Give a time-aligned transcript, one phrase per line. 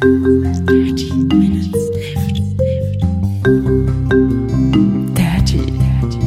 [0.00, 2.40] Dirty Minutes Left.
[5.14, 6.20] Dirty, dirty,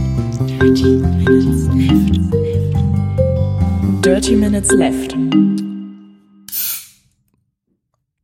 [0.45, 2.13] dirty Minutes Left.
[4.05, 5.15] Dirty Minutes Left.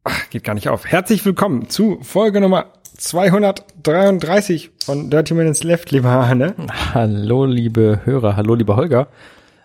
[0.04, 0.86] Ach, geht gar nicht auf.
[0.86, 6.54] Herzlich willkommen zu Folge Nummer 233 von Dirty Minutes Left, lieber Arne.
[6.94, 9.08] Hallo, liebe Hörer, hallo, lieber Holger.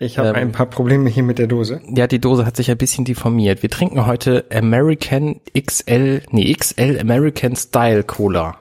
[0.05, 0.35] Ich habe Ähm.
[0.37, 1.81] ein paar Probleme hier mit der Dose.
[1.95, 3.63] Ja, die Dose hat sich ein bisschen deformiert.
[3.63, 8.57] Wir trinken heute American XL, nee, XL American Style Cola.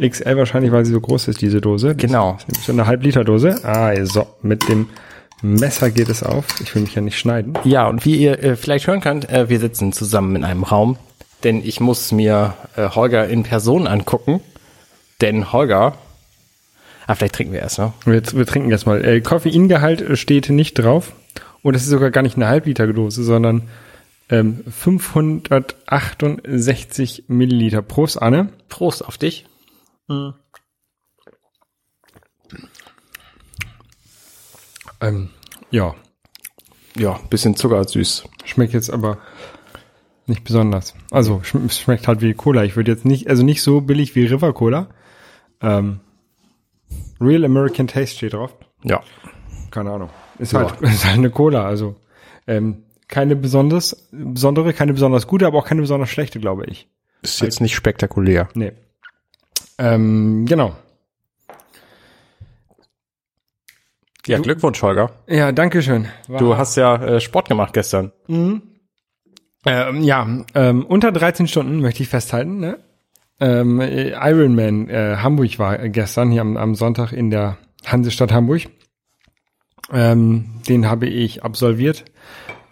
[0.00, 1.88] XL wahrscheinlich, weil sie so groß ist, diese Dose.
[1.88, 2.38] Das Genau.
[2.46, 3.64] ist So eine Halb-Liter-Dose.
[3.64, 4.88] Also, mit dem
[5.42, 6.46] Messer geht es auf.
[6.62, 7.54] Ich will mich ja nicht schneiden.
[7.64, 10.96] Ja, und wie ihr äh, vielleicht hören könnt, äh, wir sitzen zusammen in einem Raum,
[11.44, 14.40] denn ich muss mir äh, Holger in Person angucken.
[15.20, 15.94] Denn Holger,
[17.08, 17.92] ah, vielleicht trinken wir erst, ne?
[18.04, 19.04] Wir, wir trinken jetzt mal.
[19.04, 21.12] Äh, Koffeingehalt steht nicht drauf.
[21.62, 23.68] Und es ist sogar gar nicht eine Halb-Liter-Dose, sondern
[24.28, 27.82] ähm, 568 Milliliter.
[27.82, 28.50] Prost, Anne.
[28.68, 29.46] Prost auf dich.
[35.00, 35.30] Ähm,
[35.70, 35.94] ja,
[36.96, 38.24] Ja, bisschen zuckersüß.
[38.44, 39.18] Schmeckt jetzt aber
[40.26, 40.94] nicht besonders.
[41.10, 42.62] Also schmeckt halt wie Cola.
[42.64, 44.88] Ich würde jetzt nicht, also nicht so billig wie River Cola.
[45.60, 45.98] Ähm,
[47.20, 48.54] Real American Taste steht drauf.
[48.84, 49.00] Ja.
[49.70, 50.10] Keine Ahnung.
[50.38, 50.60] Ist Ja.
[50.70, 51.66] halt, ist halt eine Cola.
[51.66, 51.96] Also
[52.46, 56.88] ähm, keine besonders, besondere, keine besonders gute, aber auch keine besonders schlechte, glaube ich.
[57.22, 58.48] Ist jetzt nicht spektakulär.
[58.54, 58.72] Nee.
[59.78, 60.76] Ähm, genau.
[64.26, 65.10] Ja, Glückwunsch, Holger.
[65.26, 66.08] Ja, danke schön.
[66.28, 68.12] War- Du hast ja äh, Sport gemacht gestern.
[68.28, 68.62] Ähm,
[70.02, 72.58] ja, ähm, unter 13 Stunden möchte ich festhalten.
[72.58, 72.78] Ne?
[73.40, 78.62] Ähm, äh, Ironman äh, Hamburg war gestern hier am, am Sonntag in der Hansestadt Hamburg.
[79.92, 82.04] Ähm, den habe ich absolviert.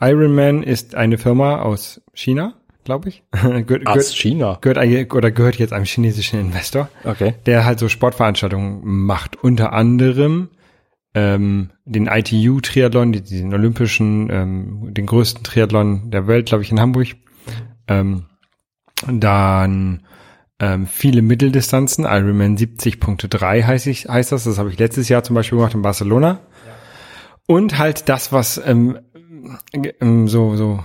[0.00, 3.22] Ironman ist eine Firma aus China, glaube ich.
[3.33, 4.59] gehört, Aus China.
[4.61, 7.34] gehört, oder gehört jetzt einem chinesischen Investor Okay.
[7.47, 9.37] der halt so Sportveranstaltungen macht.
[9.43, 10.49] Unter anderem
[11.15, 17.09] ähm, den ITU-Triathlon, diesen olympischen, ähm, den größten Triathlon der Welt, glaube ich, in Hamburg.
[17.88, 18.26] Ähm,
[19.06, 20.03] dann
[20.59, 25.34] ähm, viele Mitteldistanzen, Ironman 70.3 heißt, ich, heißt das, das habe ich letztes Jahr zum
[25.34, 26.41] Beispiel gemacht in Barcelona.
[27.47, 28.99] Und halt das, was ähm,
[30.00, 30.83] ähm, so, so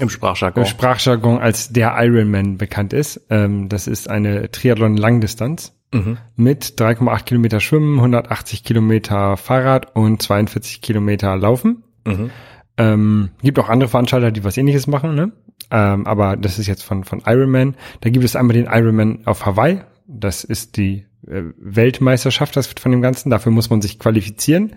[0.00, 0.66] Im Sprachjargon.
[0.66, 3.20] Sprachjargon als der Ironman bekannt ist.
[3.30, 6.18] Ähm, das ist eine Triathlon-Langdistanz Mhm.
[6.34, 11.84] mit 3,8 Kilometer Schwimmen, 180 Kilometer Fahrrad und 42 Kilometer Laufen.
[12.04, 12.30] Mhm.
[12.76, 15.32] Ähm, gibt auch andere Veranstalter, die was ähnliches machen, ne?
[15.70, 17.76] Ähm, aber das ist jetzt von, von Ironman.
[18.00, 19.80] Da gibt es einmal den Ironman auf Hawaii.
[20.06, 23.30] Das ist die äh, Weltmeisterschaft das von dem Ganzen.
[23.30, 24.72] Dafür muss man sich qualifizieren.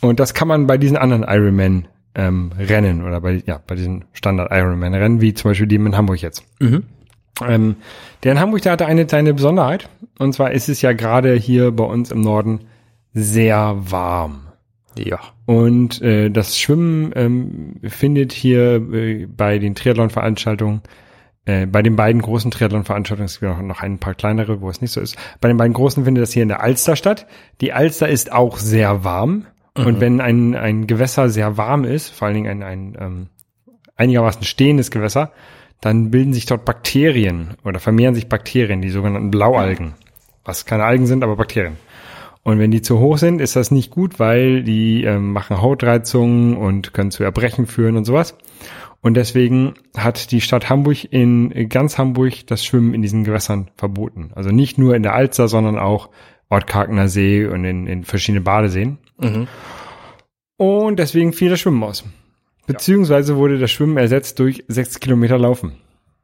[0.00, 4.06] Und das kann man bei diesen anderen Ironman ähm, Rennen oder bei, ja, bei diesen
[4.12, 6.44] Standard Ironman Rennen, wie zum Beispiel dem in Hamburg jetzt.
[6.60, 6.84] Mhm.
[7.46, 7.76] Ähm,
[8.22, 9.88] der in Hamburg, der hatte eine kleine Besonderheit.
[10.18, 12.60] Und zwar ist es ja gerade hier bei uns im Norden
[13.12, 14.46] sehr warm.
[14.98, 15.20] Ja.
[15.46, 20.82] Und äh, das Schwimmen ähm, findet hier äh, bei den Triathlon-Veranstaltungen,
[21.46, 24.80] äh, bei den beiden großen Triathlon-Veranstaltungen, es gibt noch, noch ein paar kleinere, wo es
[24.80, 27.26] nicht so ist, bei den beiden großen findet das hier in der Alster statt.
[27.60, 29.46] Die Alster ist auch sehr warm.
[29.76, 33.26] Und wenn ein, ein Gewässer sehr warm ist, vor allen Dingen ein, ein ähm,
[33.96, 35.32] einigermaßen stehendes Gewässer,
[35.80, 39.94] dann bilden sich dort Bakterien oder vermehren sich Bakterien, die sogenannten Blaualgen.
[40.44, 41.76] Was keine Algen sind, aber Bakterien.
[42.44, 46.56] Und wenn die zu hoch sind, ist das nicht gut, weil die ähm, machen Hautreizungen
[46.56, 48.36] und können zu Erbrechen führen und sowas.
[49.00, 54.30] Und deswegen hat die Stadt Hamburg in ganz Hamburg das Schwimmen in diesen Gewässern verboten.
[54.34, 56.10] Also nicht nur in der Alster, sondern auch
[56.50, 58.98] Ortkarkener See und in, in verschiedene Badeseen.
[59.18, 59.48] Mhm.
[60.56, 62.04] Und deswegen fiel das Schwimmen aus.
[62.66, 65.72] Beziehungsweise wurde das Schwimmen ersetzt durch sechs Kilometer Laufen.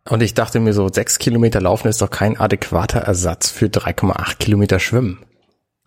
[0.08, 4.38] Und ich dachte mir so, sechs Kilometer laufen ist doch kein adäquater Ersatz für 3,8
[4.38, 5.18] Kilometer schwimmen.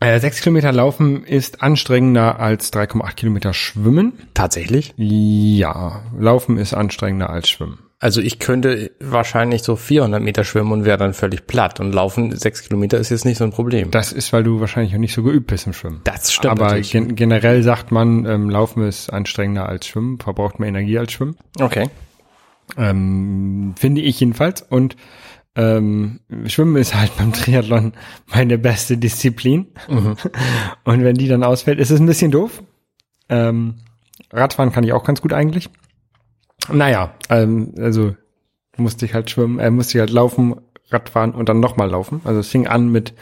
[0.03, 4.13] Äh, sechs Kilometer Laufen ist anstrengender als 3,8 Kilometer Schwimmen.
[4.33, 4.93] Tatsächlich?
[4.97, 7.79] Ja, Laufen ist anstrengender als Schwimmen.
[7.99, 11.79] Also ich könnte wahrscheinlich so 400 Meter schwimmen und wäre dann völlig platt.
[11.79, 13.91] Und laufen sechs Kilometer ist jetzt nicht so ein Problem.
[13.91, 16.01] Das ist, weil du wahrscheinlich auch nicht so geübt bist im Schwimmen.
[16.03, 20.67] Das stimmt Aber gen generell sagt man, ähm, Laufen ist anstrengender als Schwimmen, verbraucht mehr
[20.67, 21.37] Energie als Schwimmen.
[21.61, 21.87] Okay.
[22.77, 24.63] Ähm, finde ich jedenfalls.
[24.63, 24.97] Und
[25.55, 27.93] ähm, Schwimmen ist halt beim Triathlon
[28.33, 29.67] meine beste Disziplin.
[29.87, 32.63] Und wenn die dann ausfällt, ist es ein bisschen doof.
[33.29, 33.75] Ähm,
[34.31, 35.69] Radfahren kann ich auch ganz gut eigentlich.
[36.71, 38.15] Naja, ähm, also
[38.77, 40.55] musste ich halt schwimmen, äh, musste ich halt laufen,
[40.89, 42.21] Radfahren und dann nochmal laufen.
[42.23, 43.13] Also es fing an mit,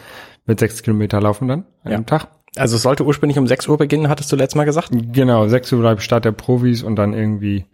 [0.45, 1.97] mit sechs Kilometer laufen dann an Ja.
[1.97, 2.27] einem Tag.
[2.57, 4.89] Also es sollte ursprünglich um 6 Uhr beginnen, hattest du letztes Mal gesagt?
[4.91, 7.65] Genau, sechs Uhr war Start der Profis und dann irgendwie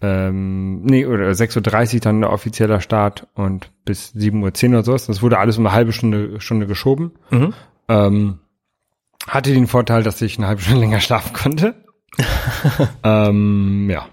[0.00, 5.06] ähm, nee, oder 6.30 Uhr dann der offizieller Start und bis 7.10 Uhr oder sowas.
[5.06, 7.12] Das wurde alles um eine halbe Stunde, Stunde geschoben.
[7.30, 7.54] Mhm.
[7.88, 8.38] Ähm,
[9.26, 11.74] hatte den Vorteil, dass ich eine halbe Stunde länger schlafen konnte.
[13.02, 14.06] ähm, ja.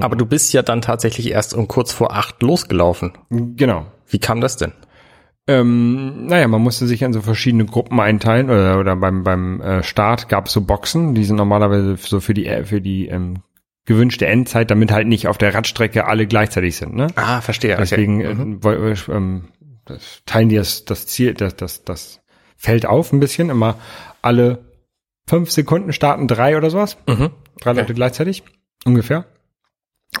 [0.00, 3.12] Aber du bist ja dann tatsächlich erst um kurz vor acht losgelaufen.
[3.28, 3.86] Genau.
[4.06, 4.72] Wie kam das denn?
[5.46, 9.82] Ähm, naja, man musste sich in so verschiedene Gruppen einteilen oder, oder beim, beim äh,
[9.82, 13.42] Start gab es so Boxen, die sind normalerweise so für die für die ähm,
[13.84, 16.94] gewünschte Endzeit, damit halt nicht auf der Radstrecke alle gleichzeitig sind.
[16.94, 17.08] Ne?
[17.16, 17.76] Ah, verstehe.
[17.76, 18.34] Deswegen okay.
[18.34, 18.52] mhm.
[18.58, 19.48] äh, woll- äh, ähm,
[20.26, 22.20] teilen die das, das Ziel, das, das, das
[22.56, 23.78] Feld auf ein bisschen, immer
[24.22, 24.64] alle
[25.28, 26.96] fünf Sekunden starten drei oder sowas.
[27.08, 27.30] Mhm.
[27.60, 28.44] Drei Leute gleichzeitig,
[28.84, 29.24] ungefähr.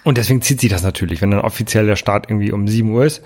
[0.04, 1.20] Und deswegen zieht sich das natürlich.
[1.22, 3.22] Wenn dann offiziell der Start irgendwie um 7 Uhr ist,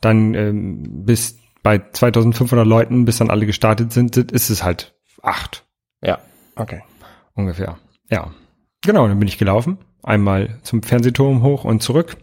[0.00, 5.64] dann ähm, bis bei 2500 Leuten, bis dann alle gestartet sind- ist es halt acht
[6.02, 6.18] Ja,
[6.56, 6.82] okay.
[7.34, 7.78] ungefähr.
[8.10, 8.32] Ja,
[8.82, 9.78] genau, dann bin ich gelaufen.
[10.02, 12.16] Einmal zum Fernsehturm hoch und zurück.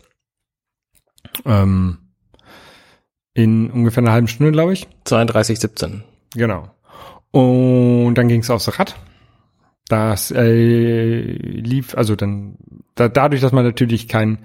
[1.45, 1.97] Ähm,
[3.33, 4.87] in ungefähr einer halben Stunde, glaube ich.
[5.05, 6.01] 32,17.
[6.35, 6.69] Genau.
[7.31, 8.95] Und dann ging es aufs Rad.
[9.87, 12.55] Das äh, lief, also dann,
[12.95, 14.39] da, dadurch, dass man natürlich kein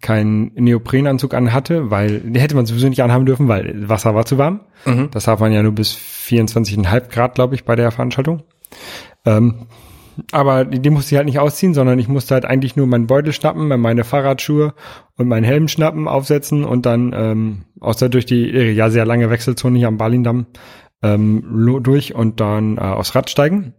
[0.00, 4.38] kein Neoprenanzug anhatte, weil den hätte man sowieso nicht anhaben dürfen, weil Wasser war zu
[4.38, 4.60] warm.
[4.86, 5.10] Mhm.
[5.10, 8.42] Das darf man ja nur bis 24,5 Grad, glaube ich, bei der Veranstaltung.
[9.26, 9.66] Ähm,
[10.32, 13.06] aber die, die musste ich halt nicht ausziehen, sondern ich musste halt eigentlich nur meinen
[13.06, 14.74] Beutel schnappen, meine Fahrradschuhe
[15.16, 19.30] und meinen Helm schnappen, aufsetzen und dann ähm, aus der durch die ja sehr lange
[19.30, 20.46] Wechselzone hier am Balindamm
[21.02, 23.74] ähm, durch und dann äh, aufs Rad steigen.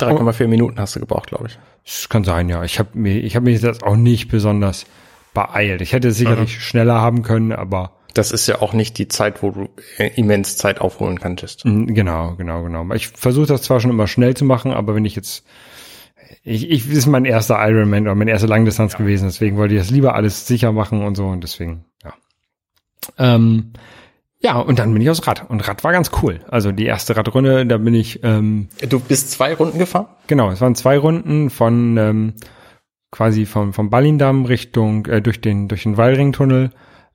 [0.00, 1.58] 3,4 Minuten hast du gebraucht, glaube ich.
[1.84, 2.64] Das kann sein, ja.
[2.64, 4.86] Ich habe mir, ich habe mich das auch nicht besonders
[5.34, 5.80] beeilt.
[5.80, 9.42] Ich hätte es sicherlich schneller haben können, aber Das ist ja auch nicht die Zeit,
[9.42, 9.68] wo du
[9.98, 11.64] äh, immens Zeit aufholen könntest.
[11.64, 12.92] Mm, Genau, genau, genau.
[12.94, 15.44] Ich versuche das zwar schon immer schnell zu machen, aber wenn ich jetzt,
[16.42, 19.90] ich, ich ist mein erster Ironman oder meine erste Langdistanz gewesen, deswegen wollte ich das
[19.90, 22.14] lieber alles sicher machen und so und deswegen, ja.
[23.18, 23.72] Ähm,
[24.40, 26.40] ja, und dann bin ich aufs Rad und Rad war ganz cool.
[26.48, 30.06] Also die erste Radrunde, da bin ich, ähm, Du bist zwei Runden gefahren?
[30.26, 32.34] genau, es waren zwei Runden von ähm,
[33.12, 36.70] quasi vom, vom Ballindamm Richtung, äh, durch den, durch den Wallringtunnel,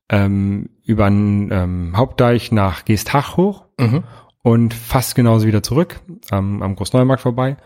[0.09, 4.03] ähm, über den ähm, Hauptdeich nach Geestach hoch Mhm.
[4.41, 5.99] und fast genauso wieder zurück
[6.31, 7.57] am, am Großneumarkt vorbei.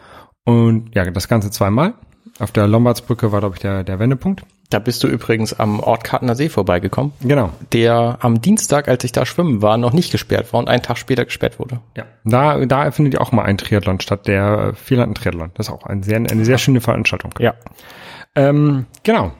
[0.43, 1.93] Und ja, das Ganze zweimal.
[2.39, 4.43] Auf der Lombardsbrücke war, glaube ich, der, der Wendepunkt.
[4.71, 7.49] Da bist du übrigens am Ort Kartner See vorbeigekommen, Genau.
[7.73, 10.97] der am Dienstag, als ich da schwimmen war, noch nicht gesperrt war und einen Tag
[10.97, 11.81] später gesperrt wurde.
[11.95, 12.05] Ja.
[12.23, 15.51] Da, da findet ja auch mal ein Triathlon statt, der Vierlanden-Triathlon.
[15.55, 17.33] Das ist auch ein sehr, eine sehr schöne Veranstaltung.
[17.39, 17.53] Ja.
[18.35, 19.33] Ähm, genau.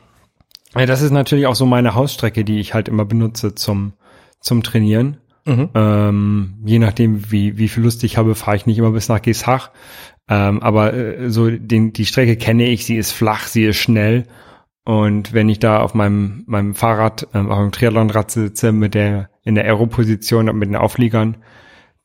[0.76, 3.94] Ja, das ist natürlich auch so meine Hausstrecke, die ich halt immer benutze zum,
[4.40, 5.18] zum Trainieren.
[5.46, 5.70] Mhm.
[5.74, 9.22] Ähm, je nachdem, wie, wie viel Lust ich habe, fahre ich nicht immer bis nach
[9.22, 9.72] Geeshach.
[10.30, 14.26] Ähm, aber äh, so den, die Strecke kenne ich, sie ist flach, sie ist schnell.
[14.84, 19.30] Und wenn ich da auf meinem, meinem Fahrrad, ähm, auf meinem Triathlonrad sitze, mit der,
[19.44, 21.38] in der Aero-Position und mit den Aufliegern,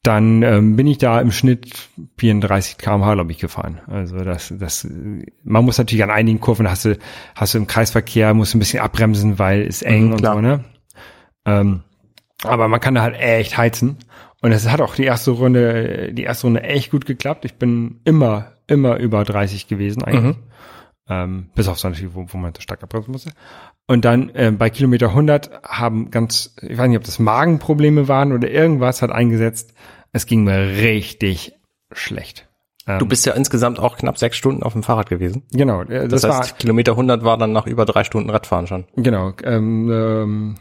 [0.06, 1.88] dann ähm, bin ich da im Schnitt
[2.18, 3.80] 34 km/h, glaube ich, gefahren.
[3.88, 4.86] Also das, das,
[5.42, 6.96] man muss natürlich an einigen Kurven hast du,
[7.34, 10.40] hast du im Kreisverkehr, musst du ein bisschen abbremsen, weil es eng Mhm, und so,
[10.40, 10.64] ne?
[11.44, 11.82] Ähm,
[12.44, 13.96] aber man kann da halt echt heizen.
[14.42, 17.44] Und es hat auch die erste Runde, die erste Runde echt gut geklappt.
[17.44, 20.36] Ich bin immer, immer über 30 gewesen eigentlich.
[21.08, 23.30] Ähm, bis auf so natürlich, wo, wo man so stark abbremsen musste.
[23.86, 28.32] Und dann äh, bei Kilometer 100 haben ganz, ich weiß nicht, ob das Magenprobleme waren
[28.32, 29.72] oder irgendwas hat eingesetzt.
[30.16, 31.52] Es ging mir richtig
[31.92, 32.48] schlecht.
[32.86, 35.42] Ähm, Du bist ja insgesamt auch knapp sechs Stunden auf dem Fahrrad gewesen.
[35.52, 38.66] genau, äh, Das, das, heißt, war Kilometer 100 war dann nach über drei Stunden Radfahren
[38.66, 38.86] schon.
[38.96, 39.34] Genau.
[39.44, 40.54] Ähm, ähm,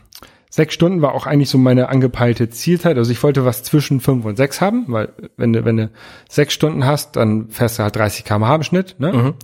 [0.49, 2.97] sechs Stunden war auch eigentlich so meine angepeilte Zielzeit.
[2.97, 5.89] Also ich wollte was zwischen fünf und sechs haben, weil wenn du, wenn du
[6.27, 8.95] sechs Stunden hast, dann fährst du halt 30 km/h im Schnitt.
[8.99, 9.35] Ne?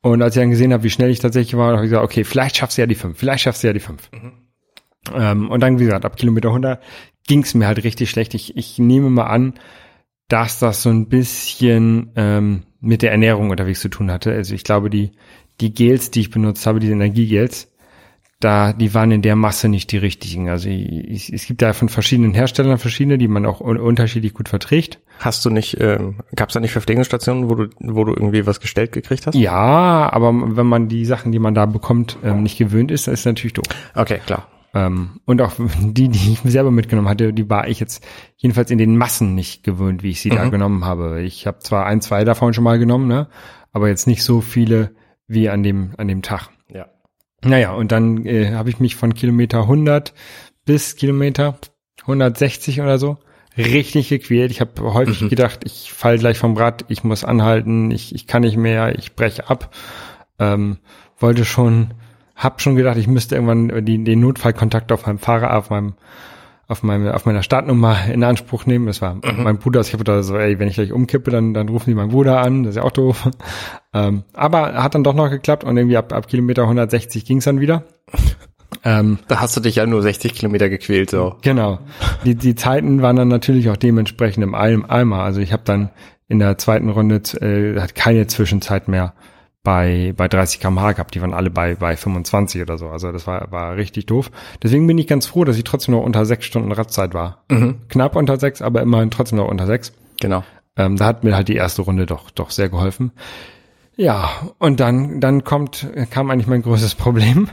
[0.00, 2.24] Und als ich dann gesehen habe, wie schnell ich tatsächlich war, habe ich gesagt, okay,
[2.24, 4.10] vielleicht schaffst du ja die fünf, vielleicht schaffst du ja die fünf.
[5.14, 6.82] Ähm, und dann, wie gesagt, ab Kilometer 100
[7.26, 8.34] ging es mir halt richtig schlecht.
[8.34, 9.54] Ich, ich nehme mal an,
[10.28, 14.32] dass das so ein bisschen ähm, mit der Ernährung unterwegs zu tun hatte.
[14.32, 15.12] Also ich glaube, die,
[15.60, 17.68] die Gels, die ich benutzt habe, diese Energiegels,
[18.40, 20.48] da, die waren in der Masse nicht die richtigen.
[20.48, 24.34] Also ich, ich, es gibt da von verschiedenen Herstellern verschiedene, die man auch un unterschiedlich
[24.34, 24.98] gut verträgt.
[25.20, 28.58] Hast du nicht, ähm, gab es da nicht Verpflegungsstationen, wo du, wo du irgendwie was
[28.58, 29.36] gestellt gekriegt hast?
[29.36, 33.14] Ja, aber wenn man die Sachen, die man da bekommt, ähm, nicht gewöhnt ist, dann
[33.14, 33.66] ist es natürlich doof.
[33.94, 34.48] Okay, klar.
[34.74, 38.04] Ähm, und auch die, die ich selber mitgenommen hatte, die war ich jetzt
[38.36, 41.22] jedenfalls in den Massen nicht gewöhnt, wie ich sie da genommen habe.
[41.22, 43.28] Ich habe zwar ein, zwei davon schon mal genommen, ne,
[43.72, 44.94] aber jetzt nicht so viele
[45.26, 46.48] wie an dem an dem Tag.
[46.68, 46.86] Ja.
[47.44, 50.14] Naja, und dann äh, habe ich mich von Kilometer 100
[50.64, 51.58] bis Kilometer
[52.02, 53.18] 160 oder so
[53.56, 54.50] richtig gequält.
[54.50, 58.42] Ich habe häufig gedacht, ich fall gleich vom Rad, ich muss anhalten, ich, ich kann
[58.42, 59.74] nicht mehr, ich breche ab.
[60.38, 60.78] Ähm,
[61.18, 61.94] wollte schon
[62.42, 65.94] hab schon gedacht, ich müsste irgendwann die, den Notfallkontakt auf meinem Fahrer, auf meinem
[66.68, 68.86] auf meine, auf meiner Startnummer in Anspruch nehmen.
[68.86, 71.68] Das war mein Bruder, ich habe da so, ey, wenn ich gleich umkippe, dann, dann
[71.68, 73.30] rufen die meinen Bruder an, das ist ja auch doof.
[73.94, 77.60] Ähm, aber hat dann doch noch geklappt und irgendwie ab, ab Kilometer 160 ging's dann
[77.60, 77.84] wieder.
[78.84, 81.36] Ähm, Da hast du dich ja nur 60 Kilometer gequält, so.
[81.42, 81.78] Genau.
[82.24, 85.18] Die, die Zeiten waren dann natürlich auch dementsprechend im Eimer.
[85.18, 85.90] Also ich habe dann
[86.26, 89.12] in der zweiten Runde äh, hat keine Zwischenzeit mehr
[89.62, 91.14] bei bei 30 km/h gehabt.
[91.14, 92.88] Die waren alle bei bei 25 oder so.
[92.88, 94.30] Also das war war richtig doof.
[94.62, 97.44] Deswegen bin ich ganz froh, dass ich trotzdem noch unter sechs Stunden Radzeit war.
[97.88, 99.92] Knapp unter sechs, aber immerhin trotzdem noch unter sechs.
[100.20, 100.44] Genau.
[100.76, 103.12] Ähm, da hat mir halt die erste Runde doch doch sehr geholfen.
[103.96, 107.48] Ja, und dann dann kommt kam eigentlich mein großes Problem.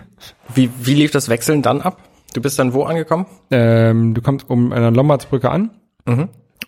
[0.54, 2.02] Wie, wie lief das Wechseln dann ab?
[2.34, 3.26] Du bist dann wo angekommen?
[3.52, 5.72] Ähm, du kommst um an der Lombardsbrücke an,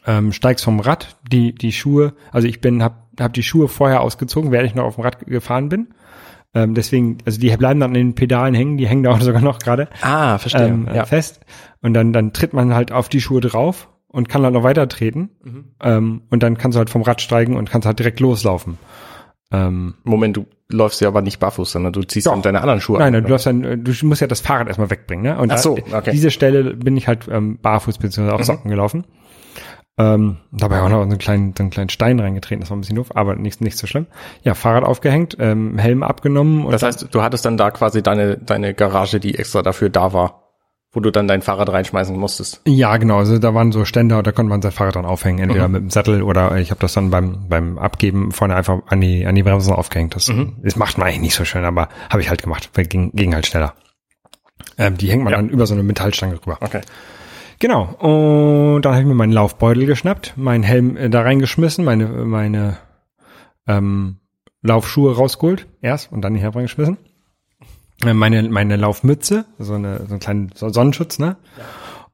[0.06, 4.02] ähm, steigst vom Rad, die, die Schuhe, also ich bin, hab, hab die Schuhe vorher
[4.02, 5.90] ausgezogen, während ich noch auf dem Rad gefahren bin.
[6.54, 9.42] Ähm, deswegen, also die bleiben dann an den Pedalen hängen, die hängen da auch sogar
[9.42, 10.68] noch gerade Ah, verstehe.
[10.68, 11.06] ähm, ja.
[11.06, 11.40] fest.
[11.82, 14.88] Und dann, dann tritt man halt auf die Schuhe drauf und kann dann noch weiter
[14.90, 15.30] treten.
[15.82, 18.78] Ähm, und dann kannst du halt vom Rad steigen und kannst halt direkt loslaufen.
[19.54, 22.32] Ähm, Moment, du läufst ja aber nicht barfuß, sondern du ziehst Doch.
[22.34, 23.22] dann deine anderen Schuhe Nein, an.
[23.22, 25.38] nein, du, hast dann, äh, du musst ja das Fahrrad erstmal wegbringen, ne?
[25.38, 26.12] Und Ach so, da- okay.
[26.12, 28.30] diese Stelle bin ich halt ähm, barfuß bzw.
[28.32, 29.06] auf Socken gelaufen.
[29.98, 32.96] Ähm, dabei auch noch so einen kleinen, einen kleinen Stein reingetreten, das war ein bisschen
[32.96, 34.08] doof, aber nicht, nicht so schlimm.
[34.42, 38.74] Ja, Fahrrad aufgehängt, ähm, Helm abgenommen Das heißt, du hattest dann da quasi deine, deine
[38.74, 40.38] Garage, die extra dafür da war,
[40.94, 42.62] wo du dann dein Fahrrad reinschmeißen musstest.
[42.66, 45.68] ja, genau, also da waren so Ständer, da konnte man sein Fahrrad dann aufhängen, entweder
[45.68, 49.26] mit dem Sattel oder ich habe das dann beim beim Abgeben vorne einfach an die
[49.26, 50.16] an die Bremsen aufgehängt.
[50.16, 50.32] Das,
[50.64, 53.34] das macht man eigentlich nicht so schön, aber habe ich halt gemacht, weil ging, ging
[53.36, 53.74] halt schneller.
[54.78, 55.38] Ähm, die hängt man Ja.
[55.38, 56.58] dann über so eine Metallstange rüber.
[56.62, 56.82] Okay.
[57.62, 57.84] Genau.
[58.74, 62.78] Und dann habe ich mir meinen Laufbeutel geschnappt, meinen Helm äh, da reingeschmissen, meine, meine
[63.68, 64.18] ähm,
[64.64, 66.98] Laufschuhe rausgeholt, erst und dann die Helm reingeschmissen.
[68.04, 71.38] Äh, Meine, meine Laufmütze, so, eine, so einen kleinen so- Sonnenschutz, ne?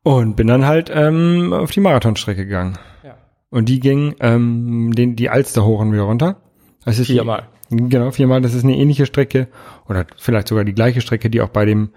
[0.04, 2.78] Und bin dann halt ähm, auf die Marathonstrecke gegangen.
[3.04, 3.16] Ja.
[3.50, 6.42] Und die ging ähm, den, die Alster hoch und wieder runter.
[6.84, 7.48] Das ist Viermal.
[7.70, 8.42] Genau, viermal.
[8.42, 9.48] Das ist eine ähnliche Strecke
[9.90, 11.90] oder vielleicht sogar die gleiche Strecke, die auch bei dem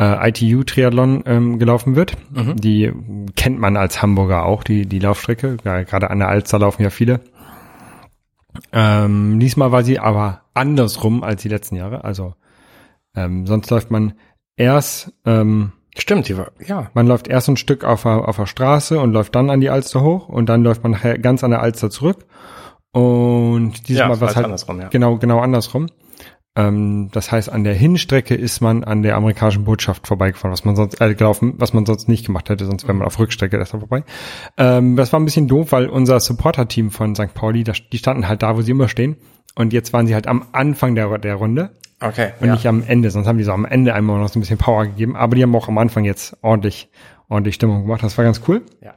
[0.00, 2.16] äh, ITU-Triathlon ähm, gelaufen wird.
[2.54, 2.92] Die
[3.34, 5.56] kennt man als Hamburger auch, die, die Laufstrecke.
[5.64, 7.20] Ja, Gerade an der Alster laufen ja viele.
[8.72, 12.04] Ähm, diesmal war sie aber andersrum als die letzten Jahre.
[12.04, 12.34] Also
[13.14, 14.14] ähm, sonst läuft man
[14.56, 16.90] erst, ähm, Stimmt, die war, ja.
[16.92, 19.70] man läuft erst ein Stück auf der, auf der Straße und läuft dann an die
[19.70, 22.26] Alster hoch und dann läuft man ganz an der Alster zurück.
[22.92, 24.88] Und dieses Ja, Mal war es halt andersrum, ja.
[24.88, 25.86] genau, genau andersrum.
[26.56, 30.74] Ähm, das heißt, an der Hinstrecke ist man an der amerikanischen Botschaft vorbeigefahren, was man
[30.74, 33.72] sonst äh, gelaufen, was man sonst nicht gemacht hätte, sonst wäre man auf Rückstrecke erst
[33.72, 34.04] vorbei.
[34.56, 37.34] Ähm, das war ein bisschen doof, weil unser Supporter-Team von St.
[37.34, 39.16] Pauli, das, die standen halt da, wo sie immer stehen.
[39.54, 41.70] Und jetzt waren sie halt am Anfang der, der Runde
[42.00, 42.32] Okay.
[42.40, 42.54] und ja.
[42.54, 44.84] nicht am Ende, sonst haben die so am Ende einmal noch so ein bisschen Power
[44.86, 46.90] gegeben, aber die haben auch am Anfang jetzt ordentlich,
[47.28, 48.02] ordentlich Stimmung gemacht.
[48.02, 48.62] Das war ganz cool.
[48.82, 48.94] ja.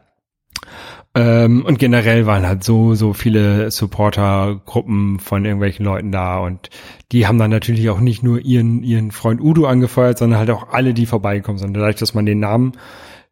[1.16, 6.70] Ähm, und generell waren halt so, so viele Supportergruppen von irgendwelchen Leuten da und
[7.12, 10.70] die haben dann natürlich auch nicht nur ihren, ihren Freund Udo angefeuert, sondern halt auch
[10.70, 11.74] alle, die vorbeigekommen sind.
[11.74, 12.74] Dadurch, dass man den Namen,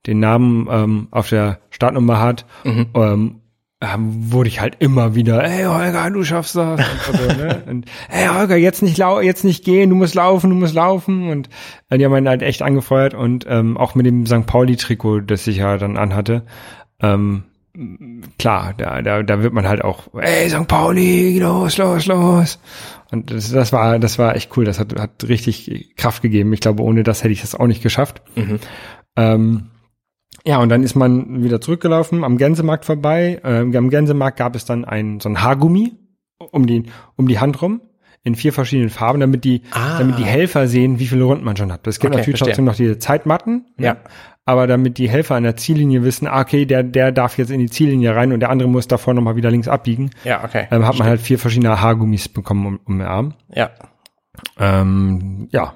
[0.08, 3.42] den Namen ähm, auf der Startnummer hat, ähm,
[3.80, 6.82] ähm, wurde ich halt immer wieder, hey Holger, du schaffst das.
[7.10, 7.64] Und, so, ne?
[7.68, 11.30] und hey Holger, jetzt nicht lau jetzt nicht gehen, du musst laufen, du musst laufen.
[11.30, 11.50] Und
[11.90, 14.48] äh, die haben einen halt echt angefeuert und ähm, auch mit dem St.
[14.48, 16.46] Pauli-Trikot, das ich ja dann anhatte,
[17.02, 17.44] ähm,
[18.40, 20.68] klar, da, da, da wird man halt auch, ey, St.
[20.68, 22.60] Pauli, los, los, los.
[23.12, 24.66] Und das, das war, das war echt cool.
[24.66, 26.52] Das hat, hat richtig Kraft gegeben.
[26.54, 28.22] Ich glaube, ohne das hätte ich das auch nicht geschafft.
[29.16, 29.68] Ähm,
[30.46, 33.40] ja, und dann ist man wieder zurückgelaufen, am Gänsemarkt vorbei.
[33.44, 35.94] Ähm, am Gänsemarkt gab es dann ein, so ein Haargummi
[36.52, 36.84] um die,
[37.16, 37.82] um die Hand rum
[38.24, 40.00] in vier verschiedenen Farben, damit die, Ah.
[40.00, 41.88] damit die Helfer sehen, wie viele Runden man schon hat.
[41.88, 42.54] Es gibt Okay, natürlich verstehe.
[42.54, 43.66] trotzdem noch diese Zeitmatten.
[43.78, 43.86] ne?
[43.86, 43.98] Ja.
[44.48, 47.60] Aber damit die Helfer an der Ziellinie wissen, ah, okay, der, der darf jetzt in
[47.60, 50.68] die Ziellinie rein und der andere muss davor nochmal wieder links abbiegen, Ja, okay.
[50.72, 53.34] ähm, hat man halt vier verschiedene Haargummis bekommen um, um den Arm.
[53.54, 53.70] ja.
[54.60, 55.74] Ähm, ja.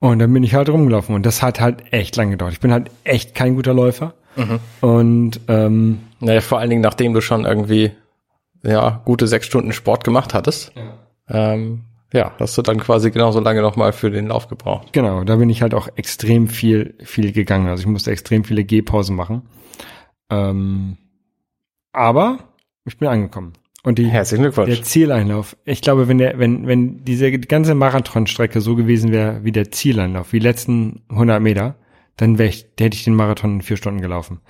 [0.00, 2.52] Und dann bin ich halt rumgelaufen und das hat halt echt lange gedauert.
[2.52, 4.14] Ich bin halt echt kein guter Läufer.
[4.82, 7.92] Und ähm, Naja, vor allen Dingen, nachdem du schon irgendwie,
[8.62, 10.72] ja, gute sechs Stunden Sport gemacht hattest.
[10.76, 11.52] Ja.
[11.54, 14.92] Ähm, ja, hast du dann quasi genauso lange nochmal für den Lauf gebraucht.
[14.92, 17.66] genau, da bin ich halt auch extrem viel, viel gegangen.
[17.66, 19.42] Also ich musste extrem viele Gehpausen machen.
[20.30, 20.96] Ähm,
[21.92, 22.38] aber
[22.84, 23.54] ich bin angekommen.
[23.82, 24.82] Und die, Herzlichen der Glückwunsch.
[24.82, 25.56] Zieleinlauf.
[25.64, 30.32] Ich glaube, wenn der, wenn, wenn diese ganze Marathonstrecke so gewesen wäre wie der Zieleinlauf,
[30.32, 31.74] wie die letzten 100 Meter,
[32.16, 34.40] dann wäre ich, hätte ich den Marathon in vier Stunden gelaufen.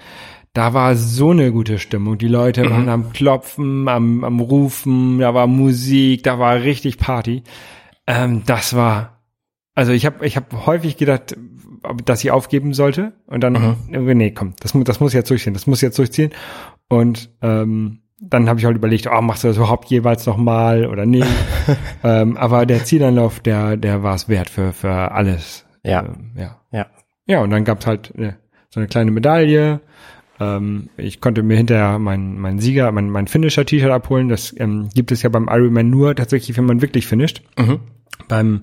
[0.55, 2.17] Da war so eine gute Stimmung.
[2.17, 7.43] Die Leute waren am Klopfen, am, am Rufen, da war Musik, da war richtig Party.
[8.07, 9.21] Ähm, das war
[9.75, 11.37] Also ich habe ich hab häufig gedacht,
[12.05, 15.67] dass ich aufgeben sollte und dann, irgendwie, nee, komm, das, das muss jetzt durchziehen, das
[15.67, 16.31] muss jetzt durchziehen.
[16.89, 21.05] Und ähm, dann habe ich halt überlegt, oh, machst du das überhaupt jeweils nochmal oder
[21.05, 21.27] nicht?
[22.05, 25.67] ähm, aber der Zielanlauf, der, der war es wert für, für alles.
[25.83, 26.05] Ja.
[26.05, 26.61] Ähm, ja.
[26.71, 26.87] Ja.
[27.27, 28.35] Ja, und dann gab's halt äh,
[28.71, 29.81] so eine kleine Medaille.
[30.41, 34.29] Ähm, ich konnte mir hinterher mein, mein Sieger, mein, mein Finisher-T-Shirt abholen.
[34.29, 37.43] Das ähm, gibt es ja beim Ironman nur tatsächlich, wenn man wirklich finisht.
[37.59, 37.81] Mhm.
[38.29, 38.63] Beim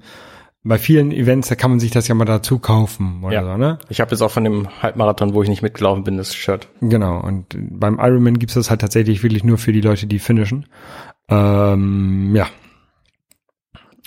[0.63, 3.43] bei vielen Events, da kann man sich das ja mal dazu kaufen oder Ja.
[3.43, 3.79] so, ne?
[3.89, 6.67] Ich habe jetzt auch von dem Halbmarathon, wo ich nicht mitgelaufen bin, das Shirt.
[6.81, 7.19] Genau.
[7.19, 10.67] Und beim Ironman gibt's das halt tatsächlich wirklich nur für die Leute, die finishen.
[11.29, 12.47] Ähm, ja.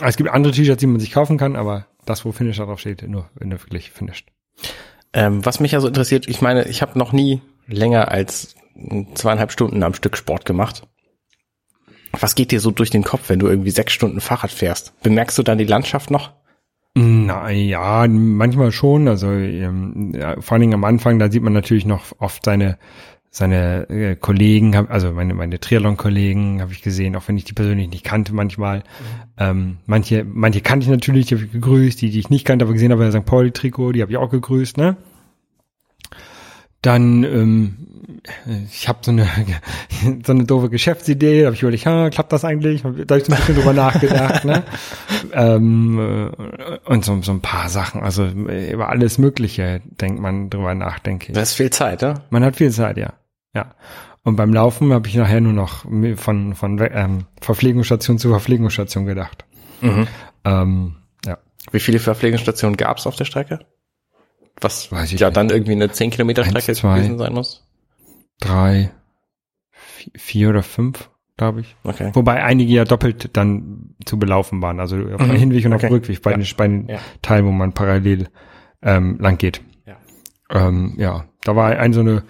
[0.01, 3.09] Es gibt andere T-Shirts, die man sich kaufen kann, aber das, wo Finisher drauf steht,
[3.09, 4.29] nur wenn du wirklich finisht.
[5.13, 8.57] Ähm, was mich ja so interessiert, ich meine, ich habe noch nie länger als
[9.15, 10.87] zweieinhalb Stunden am Stück Sport gemacht.
[12.21, 14.95] Was geht dir so durch den Kopf, wenn du irgendwie sechs Stunden Fahrrad fährst?
[15.03, 16.33] Bemerkst du dann die Landschaft noch?
[16.97, 19.09] Na ja, manchmal schon.
[19.09, 22.79] Also ähm, ja, vor allen Dingen am Anfang, da sieht man natürlich noch oft seine
[23.31, 27.53] seine äh, Kollegen, hab, also meine meine Triathlon-Kollegen habe ich gesehen, auch wenn ich die
[27.53, 28.85] persönlich nicht kannte manchmal.
[29.37, 32.65] Ähm, manche manche kannte ich natürlich, die habe ich gegrüßt, die die ich nicht kannte,
[32.65, 33.27] aber gesehen habe bei St.
[33.27, 34.97] Pauli-Trikot, die habe ich auch gegrüßt, ne?
[36.85, 37.77] Dann, ähm,
[38.71, 39.27] ich habe so eine
[40.27, 42.83] so eine doofe Geschäftsidee, da habe ich überlegt, ha, klappt das eigentlich?
[42.83, 44.65] Da habe ich so ein bisschen drüber nachgedacht, ne?
[45.33, 50.51] ähm, äh, und so, so ein paar Sachen, also äh, über alles Mögliche denkt man
[50.51, 51.35] drüber nach, denke ich.
[51.35, 52.15] Das ist viel Zeit, ne?
[52.29, 53.15] Man hat viel Zeit, ja.
[53.55, 53.75] Ja.
[54.23, 55.85] Und beim Laufen habe ich nachher nur noch
[56.17, 59.45] von, von ähm, Verpflegungsstation zu Verpflegungsstation gedacht.
[59.81, 60.07] Mhm.
[60.45, 61.39] Ähm, ja.
[61.71, 63.61] Wie viele Verpflegungsstationen gab es auf der Strecke?
[64.61, 65.37] Was Weiß ich ja nicht.
[65.37, 66.97] dann irgendwie eine 10 Kilometer Strecke Eins, zwei.
[66.99, 67.67] gewesen sein muss?
[68.41, 68.91] Drei,
[69.99, 71.77] vi- vier oder fünf, glaube ich.
[71.85, 72.11] Okay.
[72.15, 75.37] Wobei einige ja doppelt dann zu belaufen waren, also auf dem Mhm.
[75.37, 75.95] Hinweg und auf dem Okay.
[75.95, 76.37] Rückweg, bei, Ja.
[76.39, 76.99] den, bei den Ja.
[77.23, 78.29] Teilen, wo man parallel
[78.83, 79.63] ähm, lang geht.
[79.87, 79.97] Ja.
[80.51, 82.23] Ähm, ja, da war ein so eine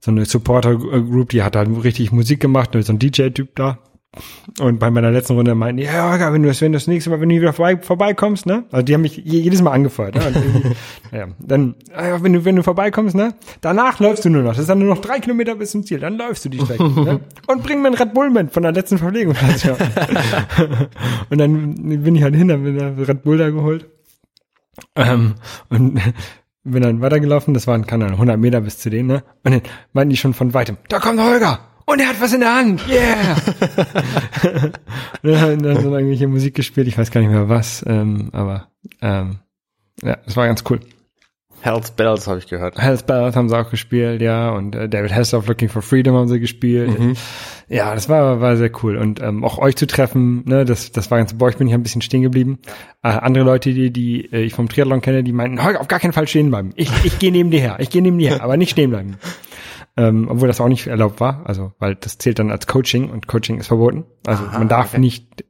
[0.00, 3.78] so eine Supporter-Group, die hat halt richtig Musik gemacht, so ein DJ-Typ da.
[4.58, 6.86] Und bei meiner letzten Runde meinten die, ja, Holger, wenn du das, wenn du das
[6.86, 8.64] nächste Mal, wenn du wieder vorbei, vorbeikommst, ne?
[8.72, 10.74] Also die haben mich je- jedes Mal angefeuert, ne?
[11.12, 13.34] Ja, dann, ah ja, wenn du, wenn du vorbeikommst, ne?
[13.60, 14.52] Danach läufst du nur noch.
[14.52, 16.00] Das ist dann nur noch drei Kilometer bis zum Ziel.
[16.00, 17.20] Dann läufst du die Strecke, ne?
[17.46, 19.34] Und bring mir ein Red Bull mit von der letzten Verpflegung.
[19.42, 19.76] Also,
[21.30, 23.86] und dann bin ich halt hin, hab mir da Red Bull da geholt.
[24.96, 25.34] Ähm,
[25.68, 26.00] und
[26.64, 29.22] bin dann weitergelaufen, das waren, keine Ahnung, 100 Meter bis zu denen, ne?
[29.44, 31.60] Und dann meinten die schon von weitem, da kommt Holger!
[31.88, 32.86] Und er hat was in der Hand!
[32.86, 33.34] Yeah!
[35.22, 38.28] und dann haben dann so irgendwelche Musik gespielt, ich weiß gar nicht mehr was, ähm,
[38.32, 38.68] aber
[39.00, 39.38] ähm,
[40.02, 40.80] ja, das war ganz cool.
[41.62, 42.78] Hells Bells habe ich gehört.
[42.78, 46.28] Hells Bells haben sie auch gespielt, ja, und äh, David Hasselhoff Looking for Freedom haben
[46.28, 46.94] sie gespielt.
[47.70, 48.98] Ja, das war, war sehr cool.
[48.98, 51.74] Und ähm, auch euch zu treffen, ne, das, das war ganz, bei euch bin ich
[51.74, 52.58] ein bisschen stehen geblieben.
[53.02, 56.00] Äh, andere Leute, die, die äh, ich vom Triathlon kenne, die meinten, Holger, auf gar
[56.00, 56.72] keinen Fall stehen bleiben.
[56.76, 59.16] Ich, ich gehe neben dir her, ich gehe neben dir her, aber nicht stehen bleiben.
[59.98, 63.26] Ähm, obwohl das auch nicht erlaubt war, also weil das zählt dann als Coaching und
[63.26, 64.04] Coaching ist verboten.
[64.24, 65.00] Also Aha, man darf okay.
[65.00, 65.44] nicht,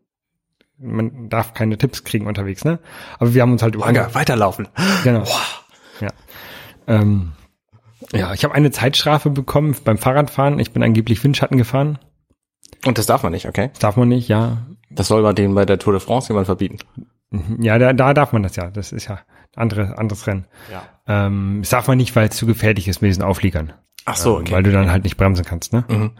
[0.78, 2.78] man darf keine Tipps kriegen unterwegs, ne?
[3.18, 4.68] Aber wir haben uns halt Holger, weiterlaufen.
[5.04, 5.24] Genau.
[6.00, 6.08] Ja.
[6.86, 7.32] Ähm,
[8.14, 10.58] ja, ich habe eine Zeitstrafe bekommen beim Fahrradfahren.
[10.60, 11.98] Ich bin angeblich Windschatten gefahren.
[12.86, 13.68] Und das darf man nicht, okay?
[13.72, 14.66] Das darf man nicht, ja.
[14.88, 16.78] Das soll man denen bei der Tour de France jemand verbieten.
[17.30, 17.60] Mhm.
[17.60, 18.70] Ja, da, da darf man das ja.
[18.70, 19.18] Das ist ja
[19.56, 20.46] andere, anderes Rennen.
[20.72, 20.84] Ja.
[21.06, 23.74] Ähm, das darf man nicht, weil es zu gefährlich ist mit diesen Aufliegern.
[24.10, 25.84] Ach so, Ähm, Weil du dann halt nicht bremsen kannst, ne?
[25.88, 26.10] Mhm.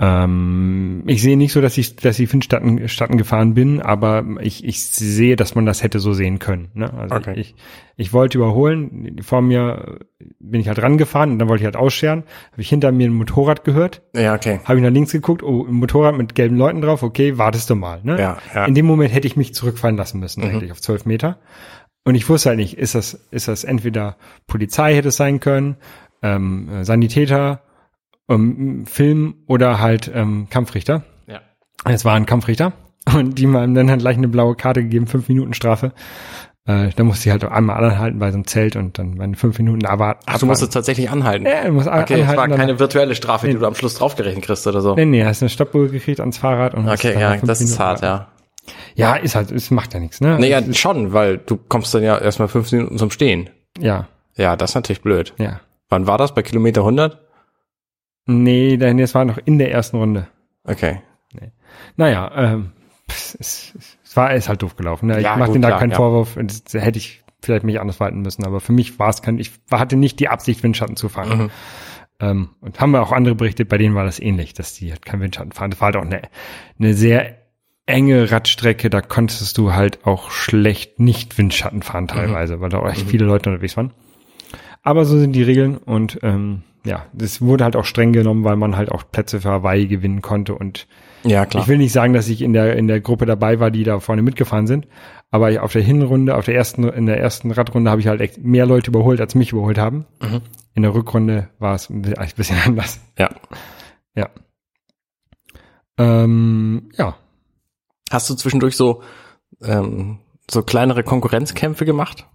[0.00, 4.64] Ähm, ich sehe nicht so, dass ich, dass ich Windstatten Statten gefahren bin, aber ich,
[4.64, 6.68] ich sehe, dass man das hätte so sehen können.
[6.74, 6.92] Ne?
[6.92, 7.34] Also Okay.
[7.36, 7.54] ich,
[7.96, 10.00] ich wollte überholen, vor mir
[10.40, 12.24] bin ich halt rangefahren und dann wollte ich halt ausscheren.
[12.52, 14.58] Habe ich hinter mir ein Motorrad gehört, Ja, okay.
[14.64, 17.76] habe ich nach links geguckt, oh, ein Motorrad mit gelben Leuten drauf, okay, wartest du
[17.76, 18.00] mal.
[18.02, 18.18] Ne?
[18.20, 18.64] Ja, ja.
[18.64, 20.50] In dem Moment hätte ich mich zurückfallen lassen müssen, Mhm.
[20.50, 21.38] eigentlich auf zwölf Meter.
[22.06, 24.16] Und ich wusste halt nicht, ist das, ist das entweder
[24.46, 25.76] Polizei hätte es sein können,
[26.24, 27.60] ähm, äh, Sanitäter,
[28.28, 31.02] ähm, Film oder halt ähm, Kampfrichter.
[31.26, 31.40] Ja.
[31.84, 32.72] Es war ein Kampfrichter
[33.14, 35.92] und die haben dann halt gleich eine blaue Karte gegeben, fünf Minuten Strafe.
[36.66, 39.58] Äh, da musste ich halt einmal anhalten bei so einem Zelt und dann meine fünf
[39.58, 40.18] Minuten war.
[40.24, 41.44] Ach, du musstest tatsächlich anhalten.
[41.44, 43.96] ja, du musst Okay, es war anhalten, dann- keine virtuelle Strafe, die du am Schluss
[43.96, 44.94] draufgerechnet kriegst oder so.
[44.94, 48.00] Nee, nee, hast eine Stoppuhr gekriegt ans Fahrrad und Okay, ja, das ist Minuten- hart,
[48.00, 48.28] ja.
[48.94, 50.38] Ja, ist halt, es macht ja nichts, ne?
[50.40, 53.50] Nee, ja, schon, weil du kommst dann ja erstmal fünf Minuten zum Stehen.
[53.78, 55.34] ja, Ja, das ist natürlich blöd.
[55.36, 55.60] ja.
[55.88, 56.34] Wann war das?
[56.34, 57.20] Bei Kilometer 100?
[58.26, 60.28] Nee, denn es war noch in der ersten Runde.
[60.64, 61.00] Okay.
[61.96, 62.72] Naja, ähm,
[63.08, 65.06] es, es, es war ist halt doof gelaufen.
[65.06, 65.18] Ne?
[65.18, 65.96] Ich Ja, mach gut, denen da keinen ja.
[65.96, 66.38] Vorwurf.
[66.40, 69.52] Das hätte ich vielleicht mich anders verhalten müssen, aber für mich war es kein, ich
[69.70, 71.38] hatte nicht die Absicht, Windschatten zu fahren.
[71.38, 71.50] Mhm.
[72.20, 75.04] Ähm, und haben wir auch andere berichtet, bei denen war das ähnlich, dass die halt
[75.04, 75.70] kein Windschatten fahren.
[75.70, 76.22] Das war halt auch eine,
[76.78, 77.36] eine sehr
[77.86, 82.88] enge Radstrecke, da konntest du halt auch schlecht nicht Windschatten fahren teilweise, weil da auch
[82.88, 83.92] echt viele Leute unterwegs waren.
[84.84, 88.56] Aber so sind die Regeln und ähm, ja, das wurde halt auch streng genommen, weil
[88.56, 90.86] man halt auch Plätze für Hawaii gewinnen konnte und
[91.24, 91.62] Ja, klar.
[91.62, 93.98] ich will nicht sagen, dass ich in der in der Gruppe dabei war, die da
[94.00, 94.86] vorne mitgefahren sind,
[95.30, 98.38] aber auf der Hinrunde, auf der ersten in der ersten Radrunde habe ich halt echt
[98.44, 100.04] mehr Leute überholt, als mich überholt haben.
[100.74, 103.00] In der Rückrunde war es ein bisschen ein bisschen anders.
[103.18, 103.30] ja.
[104.14, 104.28] Ja.
[105.98, 107.16] Ähm, ja.
[108.10, 109.02] Hast du zwischendurch so,
[109.62, 110.18] ähm,
[110.50, 112.26] so kleinere Konkurrenzkämpfe gemacht?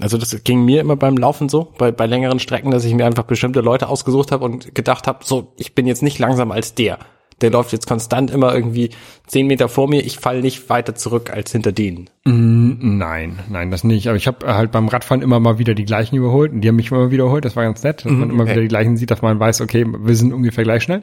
[0.00, 3.06] Also das ging mir immer beim Laufen so, bei, bei längeren Strecken, dass ich mir
[3.06, 6.74] einfach bestimmte Leute ausgesucht habe und gedacht habe, so, ich bin jetzt nicht langsamer als
[6.74, 6.98] der.
[7.40, 8.90] Der läuft jetzt konstant immer irgendwie
[9.26, 12.10] zehn Meter vor mir, ich falle nicht weiter zurück als hinter denen.
[12.24, 14.08] Mm, Nein, nein, das nicht.
[14.08, 16.76] Aber ich habe halt beim Radfahren immer mal wieder die gleichen überholt und die haben
[16.76, 17.44] mich immer wieder überholt.
[17.44, 18.52] Das war ganz nett, dass man immer okay.
[18.52, 21.00] wieder die gleichen sieht, dass man weiß, okay, wir sind ungefähr gleich schnell.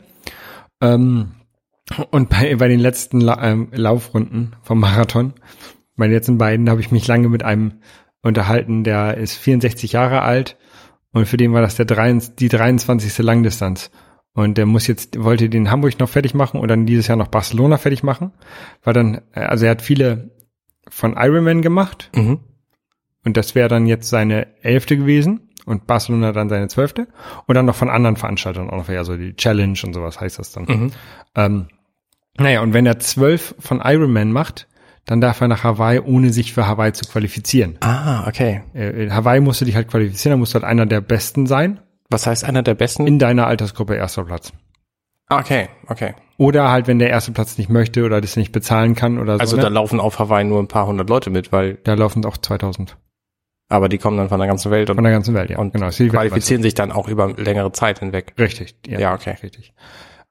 [0.79, 1.31] Ähm,
[2.11, 5.33] und bei, bei den letzten La ähm, Laufrunden vom Marathon,
[5.95, 7.79] bei den letzten beiden, habe ich mich lange mit einem
[8.27, 10.57] unterhalten, der ist 64 Jahre alt
[11.11, 13.17] und für den war das der 23, die 23.
[13.19, 13.89] Langdistanz.
[14.33, 17.29] Und der muss jetzt, wollte den Hamburg noch fertig machen und dann dieses Jahr noch
[17.29, 18.33] Barcelona fertig machen.
[18.83, 20.29] Weil dann, äh, also er hat viele
[20.89, 22.39] von Ironman gemacht Mhm.
[23.25, 27.07] und das wäre dann jetzt seine elfte gewesen und Barcelona dann seine zwölfte
[27.47, 30.37] und dann noch von anderen Veranstaltern auch noch, ja, so die Challenge und sowas heißt
[30.37, 30.65] das dann.
[30.65, 30.91] Mhm.
[31.35, 31.67] Ähm,
[32.37, 34.66] naja, und wenn er zwölf von Ironman macht,
[35.07, 37.77] dann darf er nach Hawaii, ohne sich für Hawaii zu qualifizieren.
[37.79, 38.61] Ah, okay.
[38.75, 41.47] Äh, in Hawaii musst du dich halt qualifizieren, da musst du halt einer der Besten
[41.47, 43.07] sein, Was heißt einer der besten?
[43.07, 44.53] in deiner Altersgruppe erster Platz.
[45.29, 46.13] okay, okay.
[46.37, 49.55] Oder halt, wenn der erste Platz nicht möchte oder das nicht bezahlen kann oder Also
[49.55, 49.61] so.
[49.61, 49.73] da ne?
[49.75, 52.95] laufen auf Hawaii nur ein paar hundert Leute mit, weil, da laufen auch 2000
[53.69, 55.57] aber die kommen dann von der ganzen Welt von und, der ganzen Welt, ja.
[55.57, 55.89] und genau.
[55.89, 58.33] qualifizieren sich dann auch über längere Zeit hinweg.
[58.39, 58.75] Richtig.
[58.87, 59.35] Ja, okay.
[59.43, 59.73] Richtig.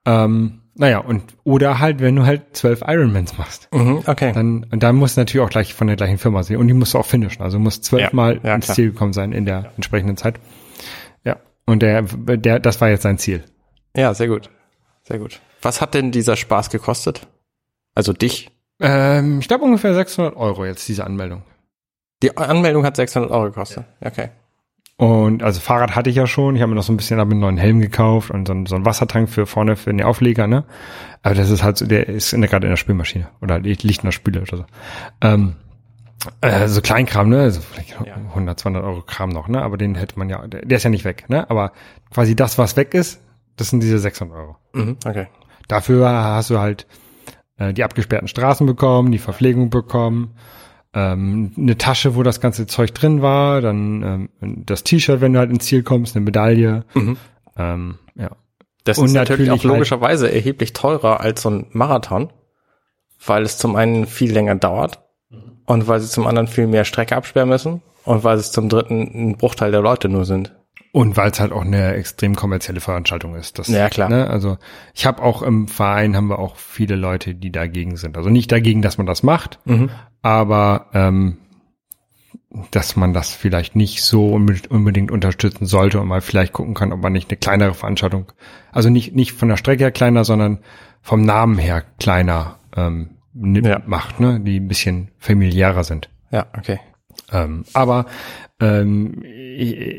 [0.07, 4.33] Ähm, naja, und oder halt, wenn du halt zwölf Ironmans machst, Mhm, okay.
[4.33, 6.75] dann und dann musst du natürlich auch gleich von der gleichen Firma sein und die
[6.75, 7.43] musst du auch finishen.
[7.43, 8.67] Also musst zwölfmal Ja, ja, ins.
[8.69, 10.39] Ziel gekommen sein in der entsprechenden Zeit.
[11.25, 11.37] Ja.
[11.67, 13.43] Und der, der, das war jetzt sein Ziel.
[13.97, 14.51] Ja, sehr gut.
[15.05, 15.41] Sehr gut.
[15.63, 17.27] Was hat denn dieser Spaß gekostet?
[17.95, 18.51] Also dich?
[18.81, 21.43] Ähm, ich glaube ungefähr 600 Euro jetzt diese Anmeldung.
[22.23, 23.85] Die Anmeldung hat 600 Euro gekostet.
[24.05, 24.29] Okay.
[24.99, 26.57] Und also Fahrrad hatte ich ja schon.
[26.57, 28.77] Ich habe mir noch so ein bisschen einen neuen Helm gekauft und so, einen- so
[28.77, 30.65] einen Wassertank für vorne für den Aufleger, ne?
[31.23, 33.83] Aber das ist halt so, der ist in der, gerade in der Spülmaschine oder liegt
[33.83, 34.65] liegt in der Spüle oder so.
[35.21, 35.57] Ähm,
[36.41, 37.41] äh, so Kleinkram, ne?
[37.41, 38.17] Also vielleicht Ja.
[38.35, 39.61] 100, 200 Euro Kram noch, ne?
[39.61, 41.49] Aber den hätte man ja, der, der ist ja nicht weg, ne?
[41.51, 41.73] Aber
[42.13, 43.21] quasi das, was weg ist,
[43.57, 44.57] das sind diese 600 Euro.
[44.73, 45.27] Mhm, okay.
[45.69, 46.87] Dafür hast du halt
[47.59, 50.31] äh, die abgesperrten Straßen bekommen, die Verpflegung bekommen,
[50.97, 55.39] ähm, eine Tasche, wo das ganze Zeug drin war, dann ähm, das T-Shirt, wenn du
[55.39, 56.85] halt ins Ziel kommst, eine Medaille.
[56.95, 57.17] Mhm.
[57.59, 58.31] Ähm, ja.
[58.85, 62.31] Das Und ist natürlich natürlich auch halt- logischerweise erheblich teurer als so ein Marathon,
[63.25, 65.01] weil es zum einen viel länger dauert
[65.67, 69.31] und weil sie zum anderen viel mehr Strecke absperren müssen und weil es zum dritten
[69.31, 70.55] ein Bruchteil der Leute nur sind.
[70.93, 73.59] Und weil es halt auch eine extrem kommerzielle Veranstaltung ist.
[73.59, 74.09] Das, Ja, klar.
[74.09, 74.31] Ne?
[74.31, 74.57] Also
[74.95, 78.17] ich habe auch im Verein haben wir auch viele Leute, die dagegen sind.
[78.17, 79.91] Also nicht dagegen, dass man das macht, Mhm.
[80.27, 81.39] Aber ähm,
[82.73, 86.93] dass man das vielleicht nicht so unbe- unbedingt unterstützen sollte und mal vielleicht gucken kann,
[86.93, 88.33] ob man nicht eine kleinere Veranstaltung,
[88.73, 90.59] also nicht nicht von der Strecke her kleiner, sondern
[91.01, 93.81] vom Namen her kleiner ähm, Ja.
[93.87, 94.41] macht, ne?
[94.41, 96.09] die ein bisschen familiärer sind.
[96.33, 96.81] Ja, okay.
[97.33, 98.07] Ähm, aber
[98.61, 99.23] ähm,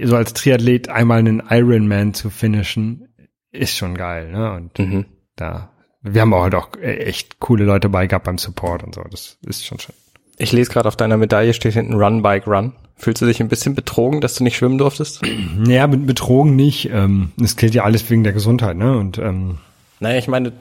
[0.04, 3.08] so als Triathlet einmal einen Ironman zu finishen,
[3.52, 4.52] ist schon geil, ne?
[4.54, 5.06] Und Mhm.
[5.36, 8.96] da, wir haben auch halt auch äh, echt coole Leute bei gehabt beim Support und
[8.96, 9.04] so.
[9.10, 9.96] Das ist schon schön.
[10.38, 12.74] Ich lese gerade auf deiner Medaille steht hinten Run Bike Run.
[12.96, 15.22] Fühlst du dich ein bisschen betrogen, dass du nicht schwimmen durftest?
[15.58, 16.90] Naja, be- betrogen nicht.
[16.92, 18.98] Ähm, es gilt ja alles wegen der Gesundheit, ne?
[18.98, 19.58] Und ähm,
[20.00, 20.54] Naja, ich meine,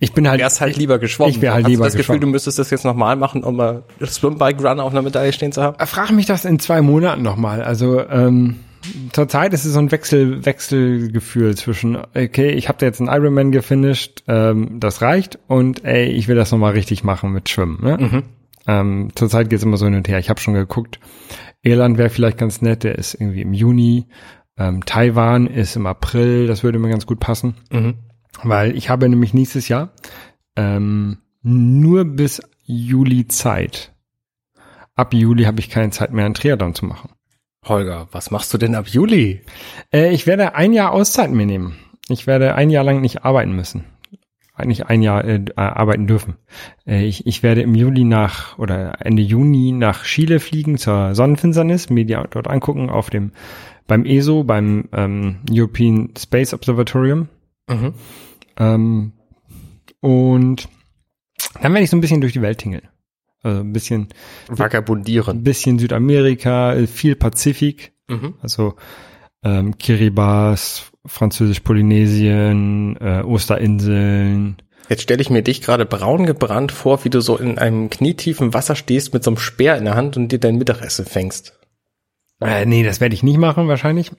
[0.00, 0.40] ich bin halt.
[0.40, 1.30] du wärst halt lieber geschwommen.
[1.34, 2.20] Ich wäre halt Hast lieber du das Gefühl, geschwommen.
[2.22, 5.52] du müsstest das jetzt nochmal machen, um mal Swim Bike Run auf einer Medaille stehen
[5.52, 5.76] zu haben?
[5.86, 7.62] Frag mich das in zwei Monaten nochmal.
[7.62, 8.56] Also ähm,
[9.12, 14.22] zurzeit ist es so ein Wechsel, Wechselgefühl zwischen, okay, ich habe jetzt einen Ironman gefinisht,
[14.28, 17.78] ähm, das reicht und ey, ich will das nochmal richtig machen mit Schwimmen.
[17.82, 18.22] Ne?
[18.66, 20.18] Ähm, zurzeit geht es immer so hin und her.
[20.18, 20.98] Ich habe schon geguckt,
[21.62, 24.06] Irland wäre vielleicht ganz nett, der ist irgendwie im Juni.
[24.58, 27.54] Ähm, Taiwan ist im April, das würde mir ganz gut passen.
[27.70, 27.94] Mhm.
[28.42, 29.92] Weil ich habe nämlich nächstes Jahr
[30.56, 33.94] ähm, nur bis Juli Zeit.
[34.94, 37.10] Ab Juli habe ich keine Zeit mehr, einen Triathlon zu machen.
[37.64, 39.42] Holger, was machst du denn ab Juli?
[39.92, 41.76] Äh, ich werde ein Jahr Auszeit mir nehmen.
[42.08, 43.84] Ich werde ein Jahr lang nicht arbeiten müssen.
[44.64, 46.36] Nicht ein Jahr äh, arbeiten dürfen.
[46.86, 51.90] Äh, ich, ich werde im Juli nach oder Ende Juni nach Chile fliegen zur Sonnenfinsternis,
[51.90, 53.32] mir die dort angucken auf dem
[53.86, 57.28] beim ESO, beim ähm, European Space Observatorium.
[57.68, 57.94] Mhm.
[58.58, 59.12] Ähm,
[60.00, 60.68] und
[61.60, 62.88] Dann werde ich so ein bisschen durch die Welt tingeln.
[63.42, 64.08] Also ein bisschen,
[64.48, 65.44] ein Vagabundieren.
[65.44, 67.92] bisschen Südamerika, äh, viel Pazifik.
[68.08, 68.34] Mhm.
[68.42, 68.74] Also
[69.44, 74.56] ähm, Kiribati, Französisch-Polynesien, äh, Osterinseln.
[74.88, 78.54] Jetzt stelle ich mir dich gerade braun gebrannt vor, wie du so in einem knietiefen
[78.54, 81.58] Wasser stehst mit so einem Speer in der Hand und dir dein Mittagessen fängst.
[82.40, 84.12] Äh, nee, das werde ich nicht machen wahrscheinlich.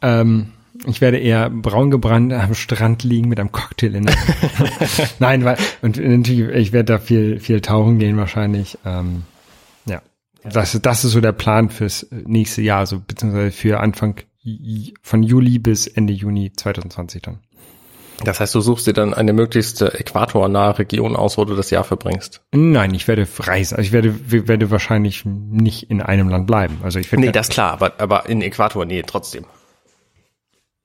[0.00, 0.52] Ähm,
[0.86, 5.14] ich werde eher braun gebrannt am Strand liegen mit einem Cocktail in der Hand.
[5.18, 8.78] Nein, weil, und natürlich, ich werde da viel, viel tauchen gehen wahrscheinlich.
[8.84, 9.22] Ähm,
[9.86, 10.02] ja.
[10.42, 14.16] Das, das ist so der Plan fürs nächste Jahr, so beziehungsweise für Anfang
[15.02, 17.38] von Juli bis Ende Juni 2020 dann.
[18.24, 21.70] Das heißt, du suchst dir dann eine möglichst äh, äquatornahe Region aus, wo du das
[21.70, 22.42] Jahr verbringst.
[22.52, 23.76] Nein, ich werde reisen.
[23.76, 24.14] Also ich werde,
[24.48, 26.78] werde wahrscheinlich nicht in einem Land bleiben.
[26.84, 29.44] Also ich werde Nee, das klar, aber, aber in Äquatornähe trotzdem.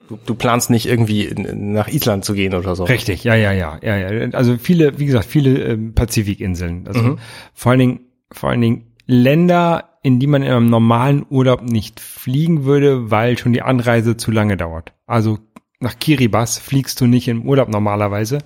[0.08, 2.86] Du, du planst nicht irgendwie in, nach Island zu gehen oder so.
[2.86, 4.30] Richtig, ja, ja, ja, ja, ja.
[4.32, 6.88] Also viele, wie gesagt, viele ähm, Pazifikinseln.
[6.88, 7.19] Also Mhm.
[7.54, 8.00] vor allen Dingen,
[8.32, 13.38] vor allen Dingen Länder, in die man in einem normalen Urlaub nicht fliegen würde, weil
[13.38, 14.93] schon die Anreise zu lange dauert.
[15.05, 15.39] Also
[15.79, 18.39] nach Kiribati fliegst du nicht im Urlaub normalerweise,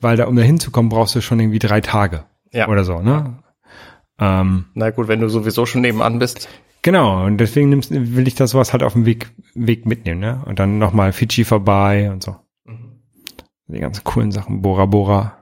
[0.00, 2.68] weil da, um da hinzukommen, brauchst du schon irgendwie drei Tage Ja.
[2.68, 3.38] oder so, ne?
[4.18, 6.48] Ähm, Na gut, wenn du sowieso schon nebenan bist.
[6.82, 10.42] Genau, und deswegen nimmst, will ich das sowas halt auf dem Weg, Weg mitnehmen, ne?
[10.46, 12.36] Und dann nochmal Fidschi vorbei und so.
[13.66, 15.37] Die ganzen coolen Sachen, Bora Bora.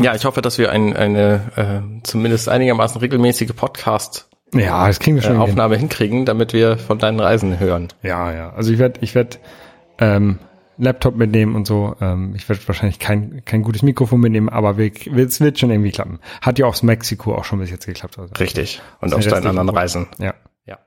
[0.00, 5.16] Ja, ich hoffe, dass wir ein, eine äh, zumindest einigermaßen regelmäßige Podcast-Aufnahme Ja, das kriegen
[5.16, 5.40] wir schon.
[5.44, 5.72] hin.
[5.78, 7.88] hinkriegen, damit wir von deinen Reisen hören.
[8.02, 8.52] Ja, ja.
[8.54, 9.36] Also ich werde, ich werde
[9.98, 10.40] ähm,
[10.78, 11.94] Laptop mitnehmen und so.
[12.00, 15.92] Ähm, ich werde wahrscheinlich kein, kein gutes Mikrofon mitnehmen, aber wir, es wird schon irgendwie
[15.92, 16.18] klappen.
[16.40, 18.18] Hat ja aus Mexiko auch schon bis jetzt geklappt.
[18.18, 18.34] Also.
[18.34, 18.82] Richtig.
[19.00, 19.68] Und aus deinen anderen.
[19.68, 20.08] Reisen.
[20.18, 20.34] Ja.
[20.66, 20.78] Ja.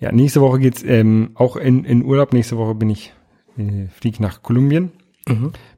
[0.00, 2.32] Ja, nächste Woche geht's ähm, auch in, in Urlaub.
[2.32, 3.12] Nächste Woche bin ich,
[3.58, 4.92] äh, fliege nach Kolumbien.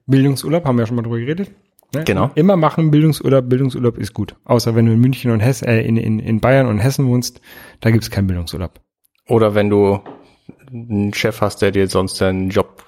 [0.06, 1.50] Bildungsurlaub, haben wir ja schon mal drüber geredet.
[1.94, 2.04] Ne?
[2.04, 2.30] Genau.
[2.34, 3.48] Immer machen Bildungsurlaub.
[3.48, 4.36] Bildungsurlaub ist gut.
[4.44, 7.40] Außer wenn du in München und Hessen, äh, in, in, in Bayern und Hessen wohnst,
[7.80, 8.80] da gibt's keinen Bildungsurlaub.
[9.28, 10.00] Oder wenn du
[10.70, 12.84] einen Chef hast, der dir sonst deinen Job.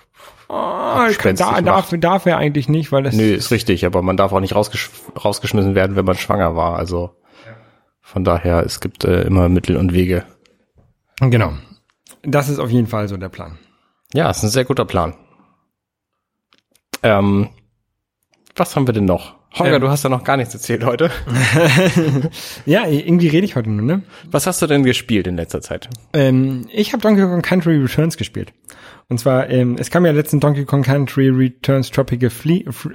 [0.49, 4.17] Ah, Abspenstig da, darf, darf er eigentlich nicht, weil das Nö, ist richtig, aber man
[4.17, 4.91] darf auch nicht rausgesch
[5.23, 6.77] rausgeschmissen werden, wenn man schwanger war.
[6.77, 7.17] Also
[8.01, 10.25] von daher, es gibt äh, immer Mittel und Wege.
[11.21, 11.55] Genau.
[12.23, 13.59] Das ist auf jeden Fall so der Plan.
[14.13, 15.15] Ja, ist ein sehr guter Plan.
[17.03, 17.49] Ähm,
[18.57, 19.35] was haben wir denn noch?
[19.59, 19.81] Holger, Ähm.
[19.83, 21.11] du hast ja noch gar nichts erzählt heute.
[22.67, 24.03] Ja, irgendwie rede ich heute nur, ne?
[24.31, 25.89] Was hast du denn gespielt in letzter Zeit?
[26.13, 28.53] Ähm, ich habe Donkey Kong Country Returns gespielt.
[29.09, 32.91] Und zwar, ähm, es kam ja letztens Donkey Kong Country Returns Tropical, Fle Fre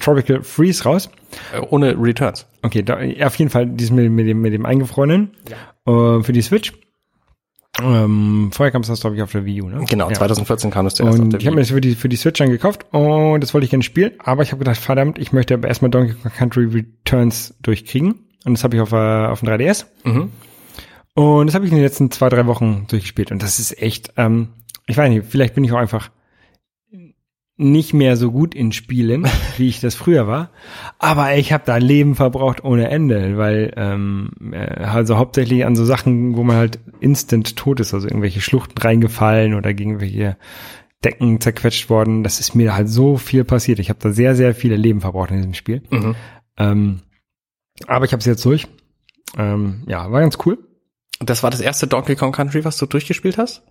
[0.00, 1.08] Tropical Freeze raus.
[1.54, 2.46] Äh, ohne Returns.
[2.62, 5.30] Okay, da, auf jeden Fall dieses mit, mit dem mit dem eingefrorenen
[5.86, 6.72] äh, für die Switch.
[7.82, 9.84] Ähm, vorher kam es das glaube ich auf der Wii U, ne?
[9.88, 10.14] Genau, Ja.
[10.16, 12.38] 2014 kam es zuerst auf Und ich habe mir das für die, für die Switch
[12.38, 15.54] dann gekauft und das wollte ich gerne spielen, aber ich habe gedacht, verdammt, ich möchte
[15.54, 18.24] aber erstmal Donkey Kong Country Returns durchkriegen.
[18.44, 19.86] Und das habe ich auf, äh, auf dem 3DS.
[20.04, 20.30] Mhm.
[21.14, 23.32] Und das habe ich in den letzten zwei, drei Wochen durchgespielt.
[23.32, 24.48] Und das ist echt, ähm,
[24.86, 26.10] ich weiß nicht, vielleicht bin ich auch einfach
[27.58, 30.50] nicht mehr so gut in Spielen, wie ich das früher war.
[30.98, 35.84] Aber ich habe da Leben verbraucht ohne Ende, weil ähm, äh, also hauptsächlich an so
[35.84, 40.36] Sachen, wo man halt instant tot ist, also irgendwelche Schluchten reingefallen oder gegen irgendwelche
[41.04, 42.22] Decken zerquetscht worden.
[42.22, 43.80] Das ist mir halt so viel passiert.
[43.80, 45.82] Ich habe da sehr, sehr viele Leben verbraucht in diesem Spiel.
[45.90, 46.14] Mhm.
[46.56, 47.00] Ähm,
[47.88, 48.68] aber ich habe es jetzt durch.
[49.36, 50.58] Ähm, ja, war ganz cool.
[51.20, 53.64] Das war das erste Donkey Kong Country, was du durchgespielt hast?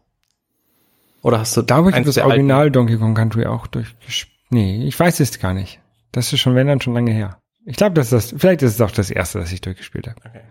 [1.21, 4.38] Oder hast du Da habe ich das der alten- Original Donkey Kong Country auch durchgespielt.
[4.49, 5.82] Nee, ich weiß es gar nicht.
[6.12, 7.39] Das ist schon, wenn dann, schon lange her.
[7.65, 10.21] Ich glaube, das ist das, vielleicht ist es auch das erste, das ich durchgespielt habe.
[10.25, 10.41] Okay.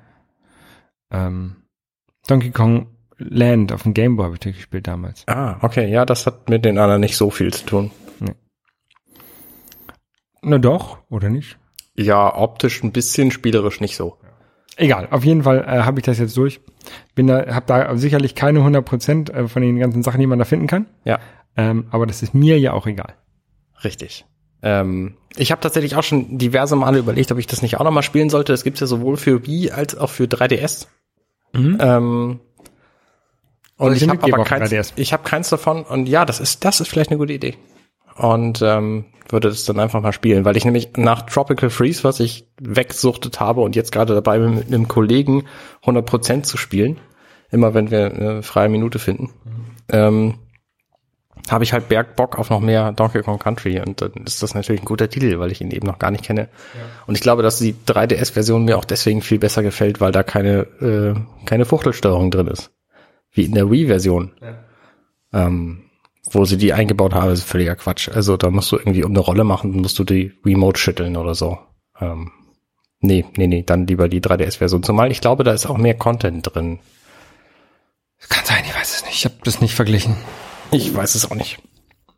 [1.10, 1.56] Ähm,
[2.26, 5.22] Donkey Kong Land auf dem Game Boy habe ich durchgespielt damals.
[5.26, 7.90] Ah, okay, ja, das hat mit den anderen nicht so viel zu tun.
[10.42, 11.58] Na doch, oder nicht?
[11.94, 14.18] Ja, optisch ein bisschen, spielerisch nicht so.
[14.76, 16.60] Egal, auf jeden Fall äh, habe ich das jetzt durch.
[17.14, 20.38] Bin da, habe da sicherlich keine 100 Prozent äh, von den ganzen Sachen, die man
[20.38, 20.86] da finden kann.
[21.04, 21.18] Ja,
[21.56, 23.14] Ähm, aber das ist mir ja auch egal.
[23.82, 24.26] richtig.
[24.62, 28.02] Ähm, ich habe tatsächlich auch schon diverse Male überlegt, ob ich das nicht auch nochmal
[28.02, 28.52] spielen sollte.
[28.52, 30.86] Das gibt's ja sowohl für Wii als auch für 3DS.
[31.52, 31.78] Mhm.
[31.80, 32.40] Ähm,
[33.78, 34.92] und Soll ich habe aber keins, 3DS?
[34.96, 35.82] ich habe keins davon.
[35.84, 37.54] Und ja, das ist, das ist vielleicht eine gute Idee.
[38.16, 42.20] Und ähm, würde das dann einfach mal spielen, weil ich nämlich nach Tropical Freeze, was
[42.20, 45.46] ich wegsuchtet habe und jetzt gerade dabei bin, mit einem Kollegen
[45.84, 46.98] 100% zu spielen,
[47.50, 49.30] immer wenn wir eine freie Minute finden,
[49.88, 50.34] ähm,
[51.50, 54.82] habe ich halt Bergbock auf noch mehr Donkey Kong Country und dann ist das natürlich
[54.82, 56.48] ein guter Titel, weil ich ihn eben noch gar nicht kenne.
[57.06, 60.62] Und ich glaube, dass die 3DS-Version mir auch deswegen viel besser gefällt, weil da keine,
[60.80, 62.72] äh, keine Fuchtelsteuerung drin ist.
[63.30, 64.32] Wie in der Wii-Version.
[65.32, 65.85] Ähm,
[66.30, 68.08] wo sie die eingebaut haben, ist völliger Quatsch.
[68.08, 71.34] Also da musst du irgendwie um eine Rolle machen, musst du die Remote schütteln oder
[71.34, 71.58] so.
[72.00, 72.32] Ähm,
[73.00, 74.82] nee, nee, nee, dann lieber die 3DS-Version.
[74.82, 76.80] Zumal ich glaube, da ist auch mehr Content drin.
[78.28, 79.14] Kann sein, ich weiß es nicht.
[79.14, 80.16] Ich habe das nicht verglichen.
[80.72, 81.58] Ich weiß es auch nicht.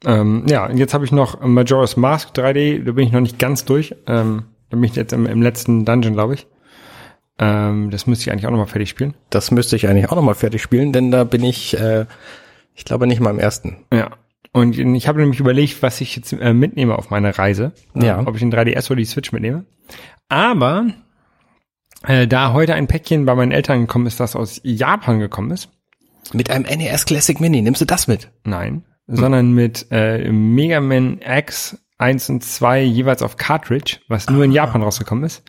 [0.05, 3.39] Ähm, ja, und jetzt habe ich noch Majora's Mask 3D, da bin ich noch nicht
[3.39, 3.95] ganz durch.
[4.07, 6.47] Ähm, da bin ich jetzt im, im letzten Dungeon, glaube ich.
[7.39, 9.15] Ähm, das müsste ich eigentlich auch nochmal fertig spielen.
[9.31, 12.07] Das müsste ich eigentlich auch nochmal fertig spielen, denn da bin ich, äh,
[12.79, 13.85] ich glaube nicht mal im ersten.
[13.93, 14.13] Ja.
[14.53, 17.73] Und ich habe nämlich überlegt, was ich jetzt äh, mitnehme auf meine Reise.
[17.95, 18.21] Ja.
[18.21, 19.67] Äh, ob ich den 3DS oder die Switch mitnehme.
[20.29, 20.87] Aber
[22.07, 25.71] äh, da heute ein Päckchen bei meinen Eltern gekommen ist, das aus Japan gekommen ist.
[26.33, 28.31] Mit einem NES Classic Mini, nimmst du das mit?
[28.45, 28.85] Nein.
[29.09, 34.53] Sondern mit äh, Mega Man X 1 und 2 jeweils auf Cartridge, was nur in
[34.53, 35.43] Japan rausgekommen ist.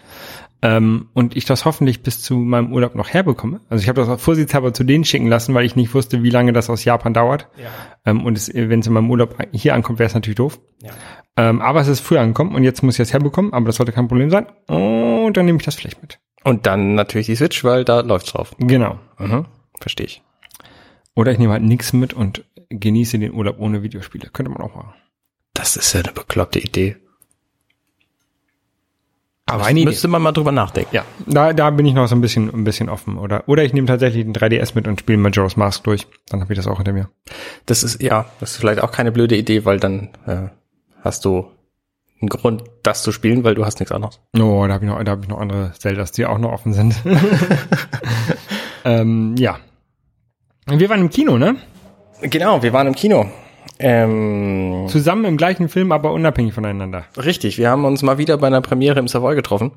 [0.62, 3.62] Ähm, und ich das hoffentlich bis zu meinem Urlaub noch herbekomme.
[3.69, 6.30] Also ich habe das auch vorsichtshalber zu denen schicken lassen, weil ich nicht wusste, wie
[6.30, 7.48] lange das aus Japan dauert.
[7.58, 7.69] Ja.
[8.06, 10.60] Ähm, und wenn es in meinem Urlaub hier ankommt, wäre es natürlich doof.
[10.82, 10.91] Ja.
[11.38, 13.93] Ähm, aber es ist früher angekommen und jetzt muss ich es herbekommen, aber das sollte
[13.93, 14.48] kein Problem sein.
[14.67, 16.19] Und dann nehme ich das vielleicht mit.
[16.43, 18.54] Und dann natürlich die Switch, weil da läuft's drauf.
[18.60, 19.00] Genau.
[19.17, 19.45] Mhm.
[19.80, 20.22] Verstehe ich.
[21.15, 24.30] Oder ich nehme halt nichts mit und genieße den Urlaub ohne Videospiele.
[24.32, 24.93] Könnte man auch machen.
[25.54, 26.98] Das ist ja eine bekloppte Idee.
[29.49, 30.89] Aber Müsste- Müsste man mal drüber nachdenken.
[30.95, 33.17] Ja, da, da bin ich noch so ein bisschen, ein bisschen offen.
[33.17, 36.07] Oder, oder ich nehme tatsächlich den 3DS mit und spiele Majora's Mask durch.
[36.29, 37.09] Dann habe ich das auch hinter mir.
[37.65, 40.49] Das ist, ja, das ist vielleicht auch keine blöde Idee, weil dann äh,
[41.03, 41.47] hast du
[42.21, 44.19] einen Grund, das zu spielen, weil du hast nichts anderes.
[44.38, 46.73] Oh, da habe ich noch, da habe ich noch andere Zeldas, die auch noch offen
[46.73, 46.95] sind.
[48.85, 49.57] ähm, ja.
[50.67, 51.55] Wir waren im Kino, ne?
[52.21, 53.29] Genau, wir waren im Kino.
[53.79, 57.05] Ähm, Zusammen im gleichen Film, aber unabhängig voneinander.
[57.17, 59.71] richtig, wir haben uns mal wieder bei einer Premiere im Savoy getroffen.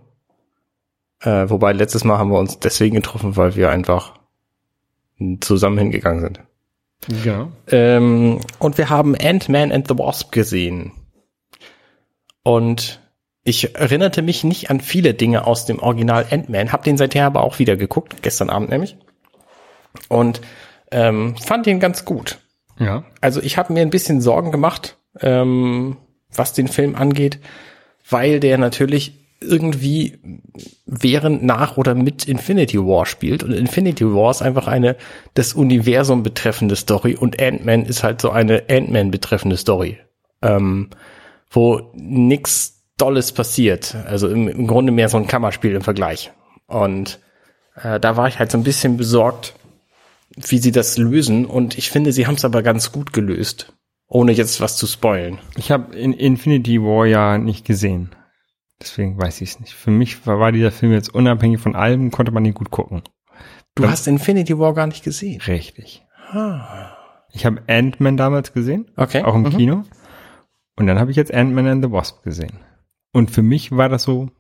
[1.21, 4.15] Äh, wobei letztes Mal haben wir uns deswegen getroffen, weil wir einfach
[5.41, 6.41] zusammen hingegangen sind.
[7.23, 7.53] Genau.
[7.69, 10.93] Ähm, und wir haben Ant-Man and the Wasp gesehen.
[12.43, 13.01] Und
[13.45, 17.43] ich erinnerte mich nicht an viele Dinge aus dem Original Ant-Man, hab den seither aber
[17.43, 18.97] auch wieder geguckt, gestern Abend nämlich.
[20.09, 20.41] Und
[20.91, 22.39] ähm, fand ihn ganz gut.
[22.85, 23.05] Ja.
[23.21, 25.97] Also ich habe mir ein bisschen Sorgen gemacht, ähm,
[26.35, 27.39] was den Film angeht,
[28.09, 30.19] weil der natürlich irgendwie
[30.87, 33.43] während, nach oder mit Infinity War spielt.
[33.43, 34.97] Und Infinity War ist einfach eine
[35.35, 39.99] das Universum betreffende Story und Ant-Man ist halt so eine Ant-Man betreffende Story,
[40.43, 40.91] ähm,
[41.51, 43.97] wo nix Dolles passiert.
[44.07, 46.31] Also im, im Grunde mehr so ein Kammerspiel im Vergleich.
[46.67, 47.19] Und
[47.75, 49.55] äh, da war ich halt so ein bisschen besorgt,
[50.51, 51.47] wie sie das lösen.
[51.47, 53.73] Und ich finde, sie haben es aber ganz gut gelöst,
[54.09, 55.39] ohne jetzt was zu spoilen.
[55.57, 58.11] Ich habe in Infinity War ja nicht gesehen.
[58.81, 59.75] Deswegen weiß ich es nicht.
[59.75, 63.03] Für mich war, war dieser Film jetzt unabhängig von allem, konnte man ihn gut gucken.
[63.75, 65.41] Du hast Infinity War gar nicht gesehen.
[65.43, 66.05] Richtig.
[67.33, 69.23] Ich habe Ant-Man damals gesehen, Okay.
[69.23, 69.51] auch im Mhm.
[69.57, 69.85] Kino.
[70.77, 72.59] Und dann habe ich jetzt Ant-Man and the Wasp gesehen.
[73.13, 74.31] Und für mich war das so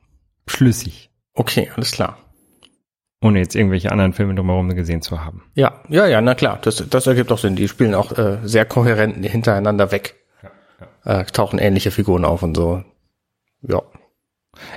[0.46, 2.18] schlüssig, Okay, alles klar.
[3.22, 5.44] Ohne jetzt irgendwelche anderen Filme drumherum gesehen zu haben.
[5.54, 7.56] Ja, ja, ja, na klar, das, das ergibt auch Sinn.
[7.56, 10.16] Die spielen auch äh, sehr kohärent hintereinander weg.
[11.04, 12.82] Äh, tauchen ähnliche Figuren auf und so.
[13.62, 13.82] Ja.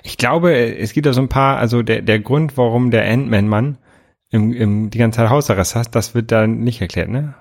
[0.03, 3.77] Ich glaube, es gibt da so ein paar, also der, der Grund, warum der Ant-Man-Mann
[4.29, 7.35] im, im, die ganze Zeit Hausarrest hat, das wird da nicht erklärt, ne?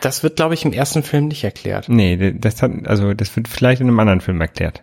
[0.00, 1.88] Das wird, glaube ich, im ersten Film nicht erklärt.
[1.88, 4.82] Nee, das hat, also das wird vielleicht in einem anderen Film erklärt.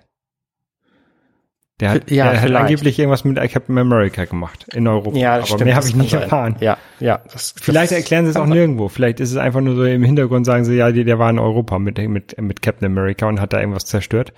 [1.80, 5.18] Der hat, Ja, der hat angeblich irgendwas mit Captain America gemacht in Europa.
[5.18, 6.22] Ja, aber mehr habe das ich nicht sein.
[6.22, 6.56] erfahren.
[6.60, 7.22] Ja, ja.
[7.32, 8.50] Das, Vielleicht das erklären sie es auch sein.
[8.54, 8.90] nirgendwo.
[8.90, 11.40] Vielleicht ist es einfach nur so im Hintergrund, sagen sie, ja, der, der war in
[11.40, 14.34] Europa mit, mit, mit Captain America und hat da irgendwas zerstört.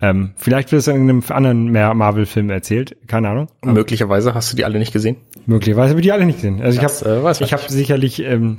[0.00, 2.96] Ähm, vielleicht wird es in irgendeinem anderen mehr Marvel-Film erzählt.
[3.06, 3.46] Keine Ahnung.
[3.64, 5.16] Möglicherweise hast du die alle nicht gesehen.
[5.46, 6.60] Möglicherweise wird die alle nicht sehen.
[6.60, 7.70] Also ich Das, habe äh, ich habe nicht.
[7.70, 8.58] sicherlich, ähm,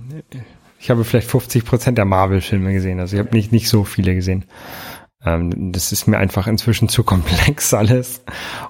[0.80, 3.02] ich habe vielleicht 50 Prozent der Marvel-Filme gesehen.
[3.02, 4.46] Also ich habe nicht, nicht so viele gesehen.
[5.26, 8.24] Ähm, das ist mir einfach inzwischen zu komplex alles.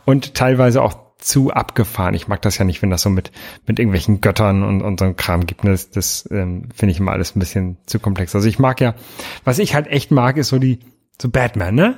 [0.06, 2.14] Und teilweise auch zu abgefahren.
[2.16, 3.32] Ich mag das ja nicht, wenn das so mit,
[3.66, 5.66] mit irgendwelchen Göttern und, und so ein Kram gibt.
[5.66, 8.36] Das, das ähm, finde ich immer alles ein bisschen zu komplex.
[8.36, 8.96] Also ich mag ja,
[9.44, 10.80] was ich halt echt mag, ist so die,
[11.22, 11.98] so Batman, ne?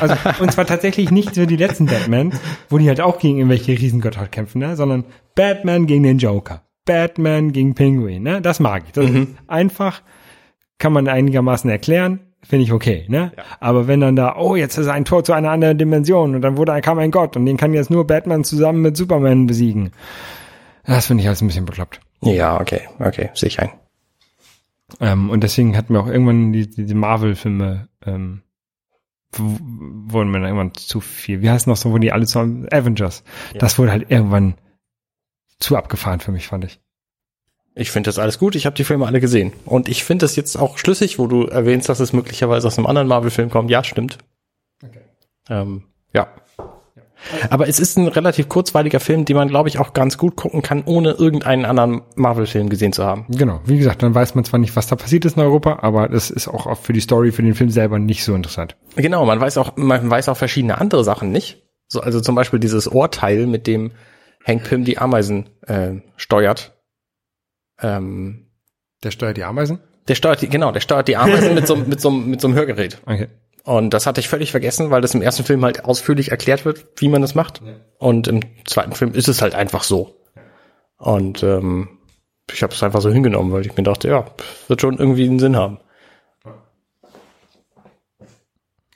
[0.00, 2.32] Also, und zwar tatsächlich nicht so die letzten Batman,
[2.68, 4.76] wo die halt auch gegen irgendwelche Riesengötter kämpfen, ne?
[4.76, 5.04] Sondern
[5.34, 6.62] Batman gegen den Joker.
[6.84, 8.42] Batman gegen Penguin, ne?
[8.42, 8.92] Das mag ich.
[8.92, 10.02] Das ist einfach,
[10.78, 13.32] kann man einigermaßen erklären, finde ich okay, ne?
[13.60, 16.56] Aber wenn dann da, oh, jetzt ist ein Tor zu einer anderen Dimension und dann
[16.56, 19.92] wurde, kam ein Gott und den kann jetzt nur Batman zusammen mit Superman besiegen.
[20.84, 22.00] Das finde ich alles ein bisschen bekloppt.
[22.22, 23.70] Ja, okay, okay, sehe ich ein.
[25.00, 28.42] Ähm, und deswegen hatten wir auch irgendwann die, die, die Marvel-Filme, ähm,
[29.32, 31.40] wurden mir dann irgendwann zu viel.
[31.40, 33.22] Wie heißt noch so, wo die alle zusammen, Avengers.
[33.56, 34.54] Das wurde halt irgendwann
[35.60, 36.80] zu abgefahren für mich, fand ich.
[37.74, 38.56] Ich finde das alles gut.
[38.56, 39.52] Ich habe die Filme alle gesehen.
[39.64, 42.86] Und ich finde das jetzt auch schlüssig, wo du erwähnst, dass es möglicherweise aus einem
[42.86, 43.70] anderen Marvel-Film kommt.
[43.70, 44.18] Ja, stimmt.
[44.84, 45.00] Okay.
[45.48, 46.28] Ähm, ja.
[47.50, 50.62] Aber es ist ein relativ kurzweiliger Film, den man, glaube ich, auch ganz gut gucken
[50.62, 53.26] kann, ohne irgendeinen anderen Marvel-Film gesehen zu haben.
[53.28, 56.08] Genau, wie gesagt, dann weiß man zwar nicht, was da passiert ist in Europa, aber
[56.08, 58.76] das ist auch für die Story, für den Film selber nicht so interessant.
[58.96, 61.62] Genau, man weiß auch, man weiß auch verschiedene andere Sachen nicht.
[61.88, 63.92] So, also zum Beispiel dieses Ohrteil, mit dem
[64.46, 66.79] Hank Pym die Ameisen äh, steuert.
[67.82, 68.46] Ähm,
[69.02, 69.80] Der steuert die Ameisen?
[70.08, 72.56] der steuert die, genau, der steuert die Ameisen mit so, mit so, mit so einem
[72.56, 73.00] Hörgerät.
[73.06, 73.28] Okay.
[73.62, 76.86] Und das hatte ich völlig vergessen, weil das im ersten Film halt ausführlich erklärt wird,
[76.96, 77.62] wie man das macht.
[77.98, 80.16] Und im zweiten Film ist es halt einfach so.
[80.96, 81.98] Und ähm,
[82.50, 84.24] ich habe es einfach so hingenommen, weil ich mir dachte, ja,
[84.66, 85.78] wird schon irgendwie einen Sinn haben.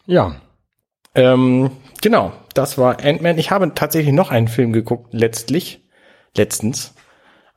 [0.06, 0.36] Ja,
[1.14, 1.70] Ähm,
[2.02, 3.38] genau, das war Ant-Man.
[3.38, 5.84] Ich habe tatsächlich noch einen Film geguckt, letztlich,
[6.36, 6.94] letztens.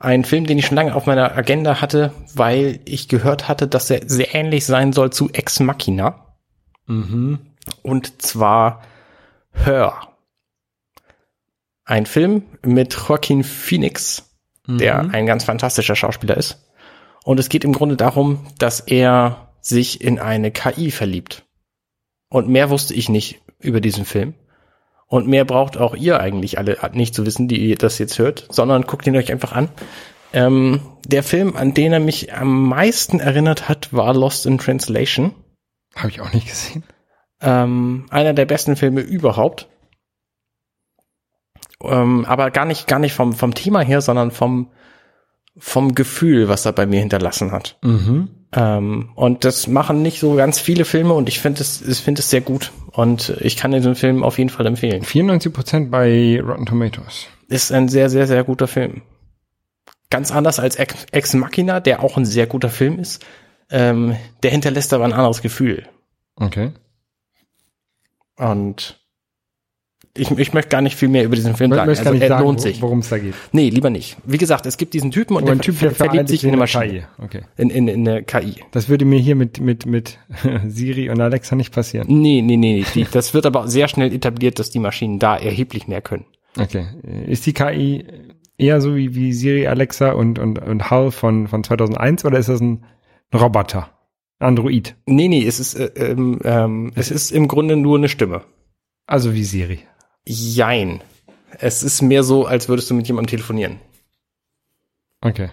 [0.00, 3.90] Ein Film, den ich schon lange auf meiner Agenda hatte, weil ich gehört hatte, dass
[3.90, 6.36] er sehr ähnlich sein soll zu Ex Machina.
[7.82, 8.82] Und zwar
[9.52, 9.94] Her.
[11.84, 14.36] Ein Film mit Joaquin Phoenix,
[14.66, 16.70] der ein ganz fantastischer Schauspieler ist.
[17.24, 21.44] Und es geht im Grunde darum, dass er sich in eine KI verliebt.
[22.28, 24.34] Und mehr wusste ich nicht über diesen Film.
[25.08, 28.46] Und mehr braucht auch ihr eigentlich alle nicht zu wissen, die ihr das jetzt hört,
[28.50, 29.70] sondern guckt ihn euch einfach an.
[30.34, 35.34] Ähm, der Film, an den er mich am meisten erinnert hat, war Lost in Translation.
[35.96, 36.84] habe ich auch nicht gesehen.
[37.40, 39.68] Ähm, einer der besten Filme überhaupt.
[41.82, 44.70] Ähm, aber gar nicht, gar nicht vom, vom Thema her, sondern vom,
[45.56, 47.78] vom Gefühl, was er bei mir hinterlassen hat.
[47.82, 48.37] Mhm.
[48.52, 52.20] Ähm, und das machen nicht so ganz viele Filme und ich finde es, ich finde
[52.20, 52.72] es sehr gut.
[52.92, 55.02] Und ich kann diesen Film auf jeden Fall empfehlen.
[55.02, 57.26] 94 Prozent bei Rotten Tomatoes.
[57.48, 59.02] Ist ein sehr, sehr, sehr guter Film.
[60.10, 63.24] Ganz anders als Ex, Ex Machina, der auch ein sehr guter Film ist.
[63.70, 65.86] Ähm, der hinterlässt aber ein anderes Gefühl.
[66.36, 66.72] Okay.
[68.36, 68.97] Und
[70.18, 71.88] ich, ich möchte gar nicht viel mehr über diesen Film sagen.
[71.88, 72.82] Also er sagen, lohnt sich.
[72.82, 73.34] worum es da geht.
[73.52, 74.16] Nee, lieber nicht.
[74.24, 76.56] Wie gesagt, es gibt diesen Typen und Aber der Typ, der verliebt sich in eine
[76.56, 76.84] Maschine.
[76.84, 77.02] KI.
[77.22, 77.40] Okay.
[77.56, 78.56] In, in, in eine KI.
[78.72, 80.18] Das würde mir hier mit, mit, mit
[80.66, 82.06] Siri und Alexa nicht passieren.
[82.08, 82.84] Nee, nee, nee.
[82.94, 86.24] Die, das wird aber sehr schnell etabliert, dass die Maschinen da erheblich mehr können.
[86.58, 86.86] Okay.
[87.26, 88.04] Ist die KI
[88.56, 92.48] eher so wie, wie Siri, Alexa und, und, und HAL von, von 2001 oder ist
[92.48, 92.84] das ein
[93.32, 93.90] Roboter?
[94.40, 94.96] Android?
[95.06, 98.42] Nee, nee, es ist, äh, ähm, ähm, es ist im Grunde nur eine Stimme.
[99.06, 99.80] Also wie Siri.
[100.26, 101.02] Jein.
[101.58, 103.80] Es ist mehr so, als würdest du mit jemandem telefonieren.
[105.20, 105.50] Okay.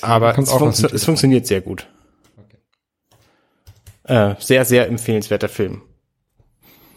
[0.00, 1.88] Aber kommt es, funktio es funktioniert sehr gut.
[4.04, 5.82] Äh, sehr, sehr empfehlenswerter Film.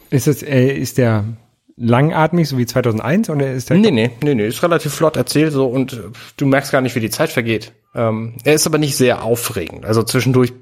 [0.09, 1.25] Ist das, äh, ist der
[1.75, 3.77] langatmig, so wie 2001 oder ist der?
[3.77, 5.99] Nee, nee, nee, nee, ist relativ flott erzählt so und
[6.37, 7.71] du merkst gar nicht, wie die Zeit vergeht.
[7.95, 9.85] Ähm, er ist aber nicht sehr aufregend.
[9.85, 10.53] Also zwischendurch,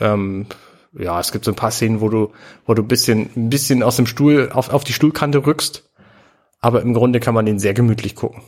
[0.00, 0.46] ähm,
[0.92, 2.32] ja, es gibt so ein paar Szenen, wo du,
[2.66, 5.90] wo du ein bisschen, ein bisschen aus dem Stuhl auf, auf die Stuhlkante rückst.
[6.60, 8.42] Aber im Grunde kann man den sehr gemütlich gucken.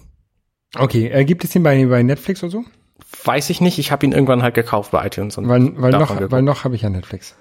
[0.76, 2.64] Okay, äh, gibt es den bei, bei Netflix oder so?
[3.24, 6.08] Weiß ich nicht, ich habe ihn irgendwann halt gekauft bei iTunes und Weil, weil noch,
[6.08, 7.36] geguckt, weil noch habe ich ja Netflix.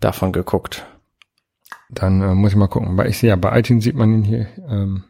[0.00, 0.86] davon geguckt.
[1.90, 2.96] Dann äh, muss ich mal gucken.
[2.96, 4.48] Weil ich sehe ja, bei iTunes sieht man ihn hier.
[4.68, 5.04] Ähm,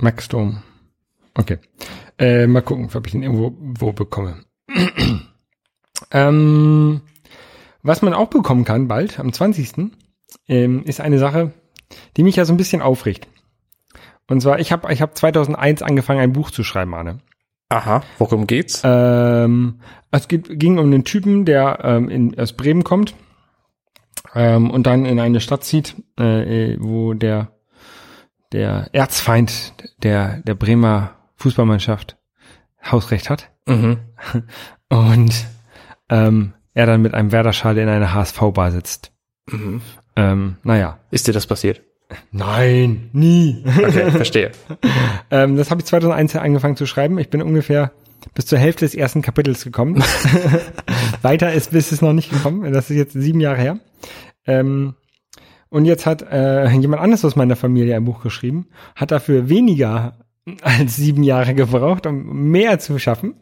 [0.00, 0.62] Maxdome.
[1.34, 1.58] Okay.
[2.18, 4.44] Äh, mal gucken, ob ich ihn irgendwo wo bekomme.
[6.10, 7.00] ähm,
[7.82, 9.92] was man auch bekommen kann, bald, am 20.
[10.48, 11.52] Ähm, ist eine Sache,
[12.16, 13.28] die mich ja so ein bisschen aufregt.
[14.26, 17.18] Und zwar, ich habe ich hab 2001 angefangen, ein Buch zu schreiben, Arne.
[17.70, 18.82] Aha, worum geht's?
[18.84, 23.14] Ähm, es geht, ging um einen Typen, der ähm, in, aus Bremen kommt
[24.34, 27.52] ähm, und dann in eine Stadt zieht, äh, wo der
[28.52, 32.16] der Erzfeind der der Bremer Fußballmannschaft
[32.82, 33.98] Hausrecht hat Mhm.
[34.88, 35.46] und
[36.08, 39.10] ähm, er dann mit einem Werderschale in einer HSV-Bar sitzt.
[39.50, 39.82] Mhm.
[40.14, 41.00] Ähm, naja.
[41.10, 41.82] Ist dir das passiert?
[42.30, 43.64] Nein, nie.
[43.76, 44.52] Okay, verstehe.
[45.30, 47.18] Ähm, das habe ich 2001 angefangen zu schreiben.
[47.18, 47.92] Ich bin ungefähr
[48.32, 50.02] bis zur Hälfte des ersten Kapitels gekommen.
[51.22, 52.72] Weiter ist bis es noch nicht gekommen.
[52.72, 53.78] Das ist jetzt sieben Jahre her.
[54.46, 54.94] Ähm,
[55.68, 60.16] und jetzt hat äh, jemand anderes aus meiner Familie ein Buch geschrieben, hat dafür weniger
[60.62, 63.34] als sieben Jahre gebraucht, um mehr zu schaffen.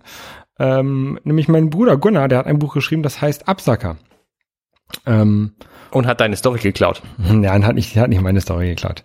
[0.58, 3.96] Ähm, nämlich mein Bruder Gunnar, der hat ein Buch geschrieben, das heißt Absacker.
[5.04, 5.54] Ähm,
[5.90, 7.02] Und hat deine Story geklaut.
[7.18, 9.04] und hat nicht, hat nicht meine Story geklaut.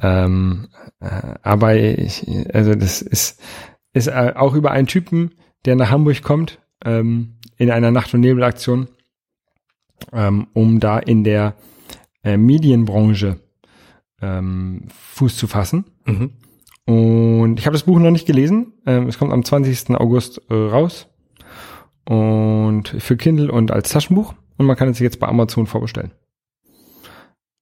[0.00, 0.68] Ähm,
[1.00, 3.40] äh, aber ich, also das ist,
[3.92, 5.34] ist äh, auch über einen Typen,
[5.64, 8.88] der nach Hamburg kommt, ähm, in einer Nacht- und Nebelaktion,
[10.12, 11.54] ähm, um da in der
[12.22, 13.40] äh, Medienbranche
[14.20, 15.84] ähm, Fuß zu fassen.
[16.04, 16.32] Mhm.
[16.88, 18.72] Und ich habe das Buch noch nicht gelesen.
[18.86, 19.90] Ähm, es kommt am 20.
[19.90, 21.06] August äh, raus.
[22.06, 24.32] Und für Kindle und als Taschenbuch.
[24.56, 26.12] Und man kann es sich jetzt bei Amazon vorbestellen.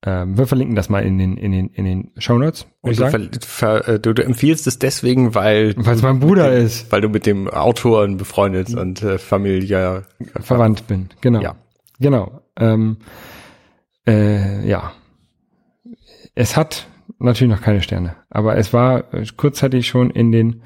[0.05, 2.67] Ähm, wir verlinken das mal in den, in den, in den Show Notes.
[2.79, 6.89] Und du, äh, du, du empfiehlst es deswegen, weil Weil es mein Bruder dem, ist.
[6.93, 10.03] weil du mit dem Autoren befreundet und äh, familiär
[10.39, 11.09] Verwandt bin.
[11.19, 11.41] Genau.
[11.41, 11.55] Ja.
[11.99, 12.39] Genau.
[12.57, 12.95] Ähm,
[14.07, 14.93] äh, ja.
[16.33, 16.87] Es hat
[17.19, 20.61] natürlich noch keine Sterne, aber es war äh, kurzzeitig schon in den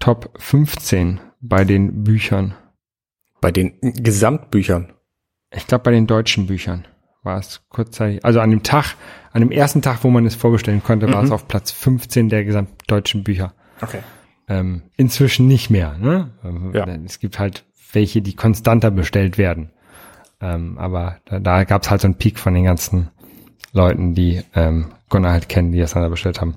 [0.00, 2.54] Top 15 bei den Büchern.
[3.40, 4.92] bei den Gesamtbüchern.
[5.50, 6.86] Ich glaube, bei den deutschen Büchern
[7.22, 8.96] war es kurzzeitig, also an dem Tag,
[9.32, 12.44] an dem ersten Tag, wo man es vorbestellen konnte, war es auf Platz 15 der
[12.44, 13.54] gesamtdeutschen Bücher.
[13.80, 14.00] Okay.
[14.48, 15.96] Ähm, inzwischen nicht mehr.
[15.98, 16.30] Ne?
[16.42, 16.86] Also, Ja.
[17.04, 19.70] Es gibt halt welche, die konstanter bestellt werden.
[20.40, 23.10] Ähm, aber da, da gab es halt so einen Peak von den ganzen
[23.72, 26.56] Leuten, die ähm, Gunnar halt kennen, die das dann da bestellt haben.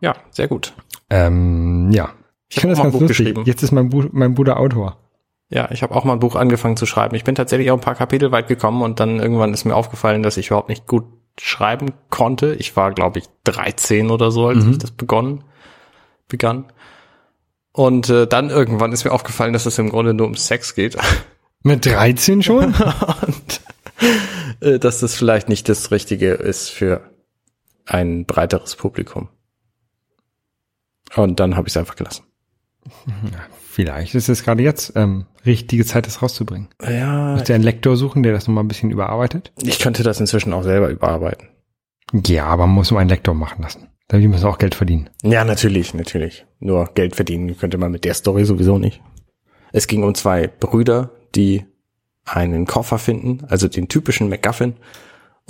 [0.00, 0.74] Ja, sehr gut.
[1.08, 2.10] Ähm, ja.
[2.50, 3.18] Ich, hab finde das ganz ein Buch lustig.
[3.18, 3.42] geschrieben.
[3.46, 4.98] Jetzt ist mein, Bu mein Bruder Autor.
[5.48, 7.16] Ja, ich habe auch mal ein Buch angefangen zu schreiben.
[7.16, 10.22] Ich bin tatsächlich auch ein paar Kapitel weit gekommen und dann irgendwann ist mir aufgefallen,
[10.22, 11.04] dass ich überhaupt nicht gut
[11.40, 12.54] schreiben konnte.
[12.54, 15.42] Ich war, glaube ich, 13 oder so, als ich das begonnen,
[16.28, 16.66] begann.
[17.72, 20.96] Und äh, dann irgendwann ist mir aufgefallen, dass es im Grunde nur um Sex geht
[21.62, 22.74] Mit 13 schon?
[23.26, 23.60] und
[24.60, 27.02] äh, dass das vielleicht nicht das Richtige ist für
[27.90, 29.28] ein breiteres Publikum.
[31.16, 32.24] Und dann habe ich es einfach gelassen.
[33.68, 36.68] Vielleicht ist es gerade jetzt ähm, richtige Zeit, das rauszubringen.
[36.82, 39.52] Ja, Musst du einen Lektor suchen, der das nochmal ein bisschen überarbeitet?
[39.62, 41.48] ich könnte das inzwischen auch selber überarbeiten.
[42.26, 43.88] Ja, aber man muss nur einen Lektor machen lassen.
[44.08, 45.08] Da müssen auch Geld verdienen.
[45.22, 46.44] Ja, natürlich, natürlich.
[46.58, 49.00] Nur Geld verdienen könnte man mit der Story sowieso nicht.
[49.72, 51.64] Es ging um zwei Brüder, die
[52.24, 54.74] einen Koffer finden, also den typischen MacGuffin,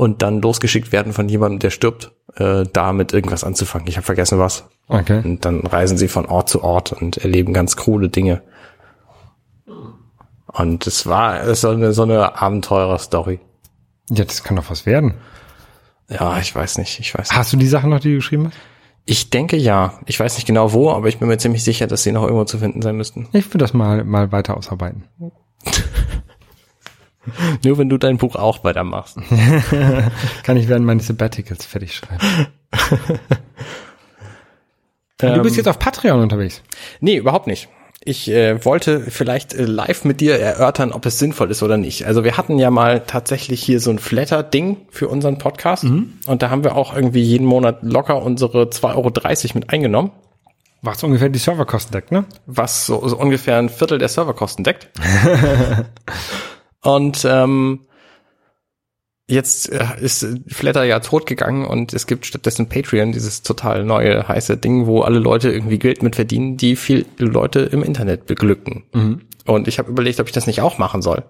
[0.01, 3.87] und dann losgeschickt werden von jemandem, der stirbt, äh, damit irgendwas anzufangen.
[3.87, 4.65] Ich habe vergessen was.
[4.89, 5.21] Okay.
[5.23, 8.41] Und dann reisen sie von Ort zu Ort und erleben ganz krude Dinge.
[10.47, 13.41] Und es war es so eine, so eine Abenteurer-Story.
[14.09, 15.17] Ja, das kann doch was werden.
[16.09, 17.39] Ja, ich weiß nicht, ich weiß nicht.
[17.39, 18.57] Hast du die Sachen noch, die du geschrieben hast?
[19.05, 19.99] Ich denke ja.
[20.07, 22.45] Ich weiß nicht genau wo, aber ich bin mir ziemlich sicher, dass sie noch irgendwo
[22.45, 23.29] zu finden sein müssten.
[23.35, 25.05] Ich will das mal, mal weiter ausarbeiten.
[27.65, 29.19] Nur wenn du dein Buch auch weitermachst.
[30.43, 32.49] Kann ich während meines Sabbaticals fertig schreiben.
[35.23, 36.63] Ähm, du bist jetzt auf Patreon unterwegs.
[37.01, 37.69] Nee, überhaupt nicht.
[38.03, 42.07] Ich äh, wollte vielleicht äh, live mit dir erörtern, ob es sinnvoll ist oder nicht.
[42.07, 45.85] Also wir hatten ja mal tatsächlich hier so ein Flatter-Ding für unseren Podcast.
[46.27, 49.13] Und da haben wir auch irgendwie jeden Monat locker unsere 2,30 Euro
[49.55, 50.13] mit eingenommen,
[50.81, 52.25] Was ungefähr die Serverkosten deckt, ne?
[52.47, 54.89] was so, so ungefähr ein Viertel der Serverkosten deckt.
[56.83, 57.81] Und ähm,
[59.31, 64.27] jetzt äh, ist äh, Flatter ja totgegangen und es gibt stattdessen Patreon, dieses total neue
[64.27, 68.85] heiße Ding, wo alle Leute irgendwie Geld mit verdienen, die viel Leute im Internet beglücken.
[69.47, 71.25] Und ich habe überlegt, ob ich das nicht auch machen soll.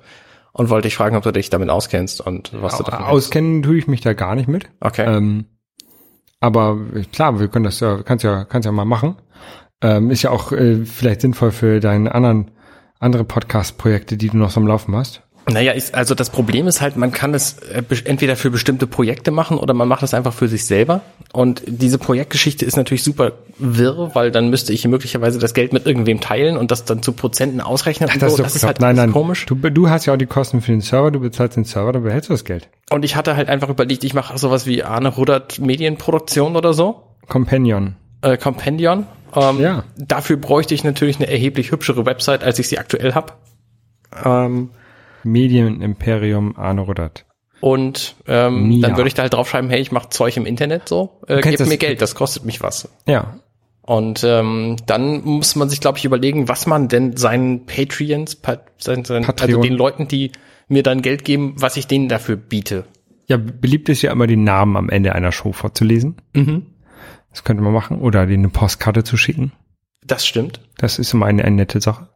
[0.53, 3.05] Und wollte dich fragen, ob du dich damit auskennst und was du davon.
[3.05, 4.69] Auskennen tue ich mich da gar nicht mit.
[4.81, 5.05] Okay.
[5.07, 5.45] Ähm,
[6.41, 6.77] aber
[7.13, 9.17] klar, wir können das ja, kannst ja, kannst ja mal machen.
[9.81, 12.51] Ähm, ist ja auch äh, vielleicht sinnvoll für deine anderen,
[12.99, 15.23] andere Podcast-Projekte, die du noch so am Laufen hast.
[15.49, 19.30] Naja, ich, also das Problem ist halt, man kann es äh, entweder für bestimmte Projekte
[19.30, 21.01] machen oder man macht es einfach für sich selber.
[21.32, 25.86] Und diese Projektgeschichte ist natürlich super wirr, weil dann müsste ich möglicherweise das Geld mit
[25.86, 28.09] irgendwem teilen und das dann zu Prozenten ausrechnen.
[28.12, 28.43] und Das so.
[28.45, 29.12] ist doch halt nein, nein.
[29.12, 29.47] komisch.
[29.47, 32.03] Du, du hast ja auch die Kosten für den Server, du bezahlst den Server, dann
[32.03, 32.68] behältst du das Geld.
[32.91, 37.03] Und ich hatte halt einfach überlegt, ich mache sowas wie Arne Rudert Medienproduktion oder so,
[37.28, 37.97] Companion.
[38.22, 39.07] äh, Compendion.
[39.34, 39.84] Ähm, Ja.
[39.97, 43.32] Dafür bräuchte ich natürlich eine erheblich hübschere Website, als ich sie aktuell habe.
[44.24, 44.70] Ähm,
[45.25, 47.27] Medienimperium Arne Ruddert.
[47.61, 51.21] und ähm, dann würde ich da halt draufschreiben, hey, ich mache Zeug im Internet so,
[51.27, 52.89] äh, gebt mir Geld, das kostet mich was.
[53.07, 53.35] Ja.
[53.83, 58.59] Und ähm, dann muss man sich, glaube ich, überlegen, was man denn seinen Patreons, pa
[58.79, 60.31] sein, sein, also den Leuten, die
[60.68, 62.85] mir dann Geld geben, was ich denen dafür biete.
[63.27, 66.16] Ja, beliebt ist ja immer, den Namen am Ende einer Show vorzulesen.
[66.35, 66.66] Mhm.
[67.31, 68.01] Das könnte man machen.
[68.01, 69.53] Oder denen eine Postkarte zu schicken.
[70.05, 70.61] Das stimmt.
[70.79, 72.10] Das ist immer eine, eine nette Sache.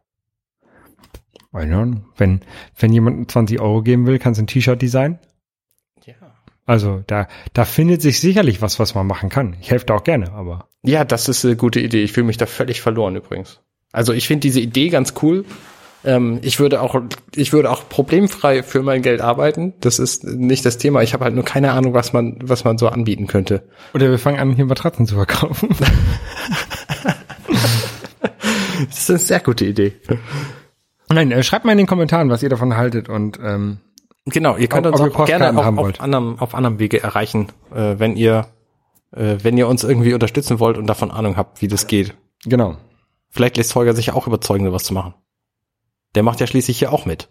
[2.17, 2.41] Wenn,
[2.77, 5.19] wenn jemand 20 Euro geben will, kannst du ein T-Shirt designen.
[6.05, 6.13] Ja.
[6.65, 9.55] Also da, da findet sich sicherlich was, was man machen kann.
[9.61, 12.03] Ich helfe da auch gerne, aber Ja, das ist eine gute Idee.
[12.03, 13.61] Ich fühle mich da völlig verloren übrigens.
[13.91, 15.45] Also ich finde diese Idee ganz cool.
[16.03, 17.01] Ähm, ich würde auch,
[17.35, 19.73] ich würde auch problemfrei für mein Geld arbeiten.
[19.79, 21.01] Das ist nicht das Thema.
[21.01, 23.67] Ich habe halt nur keine Ahnung, was man, was man so anbieten könnte.
[23.93, 25.69] oder wir fangen an, hier Matratzen zu verkaufen.
[28.89, 29.93] Das ist eine sehr gute Idee.
[31.15, 33.77] Nein, äh, schreibt mal in den Kommentaren, was ihr davon haltet und ähm,
[34.25, 37.47] Genau, ihr könnt Ob- uns ob auch gerne auf, auf, anderem, auf anderem Wege erreichen,
[37.73, 38.47] äh, wenn ihr
[39.11, 42.15] äh, wenn ihr uns irgendwie unterstützen wollt und davon Ahnung habt, wie das geht.
[42.43, 42.75] Genau.
[43.29, 45.13] Vielleicht lässt Holger sich ja auch überzeugen, sowas zu machen.
[46.15, 47.29] Der macht ja schließlich hier auch mit.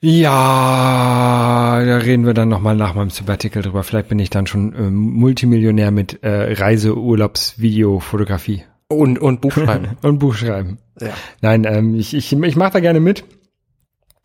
[0.00, 3.82] Ja, da reden wir dann nochmal nach meinem Sabbatical drüber.
[3.82, 9.40] Vielleicht bin ich dann schon ähm, Multimillionär mit äh, Reise, Urlaubs, Video, Fotografie Und, und
[9.40, 9.96] Buchschreiben.
[10.02, 10.78] und Buch schreiben.
[11.00, 11.08] ja.
[11.40, 13.24] Nein, ähm, ich, ich, ich mache da gerne mit.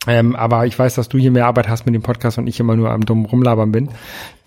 [0.07, 2.57] Ähm, aber ich weiß, dass du hier mehr Arbeit hast mit dem Podcast und ich
[2.61, 3.89] immer nur am dummen Rumlabern bin.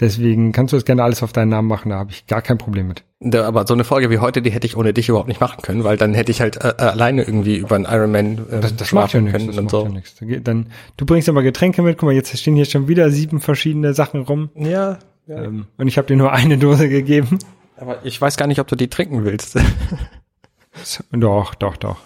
[0.01, 2.57] Deswegen kannst du das gerne alles auf deinen Namen machen, da habe ich gar kein
[2.57, 3.05] Problem mit.
[3.21, 5.61] Da, aber so eine Folge wie heute, die hätte ich ohne dich überhaupt nicht machen
[5.63, 8.93] können, weil dann hätte ich halt äh, alleine irgendwie über einen Ironman äh, Das, das
[8.93, 9.37] macht ja nichts.
[9.37, 9.85] können Das und macht so.
[9.85, 10.17] ja nichts.
[10.43, 11.99] Dann, du bringst aber Getränke mit.
[11.99, 14.49] Guck mal, jetzt stehen hier schon wieder sieben verschiedene Sachen rum.
[14.57, 15.43] Ja, ja.
[15.45, 17.39] Ähm, und ich habe dir nur eine Dose gegeben.
[17.77, 19.59] Aber ich weiß gar nicht, ob du die trinken willst.
[21.12, 21.99] Doch, doch, doch.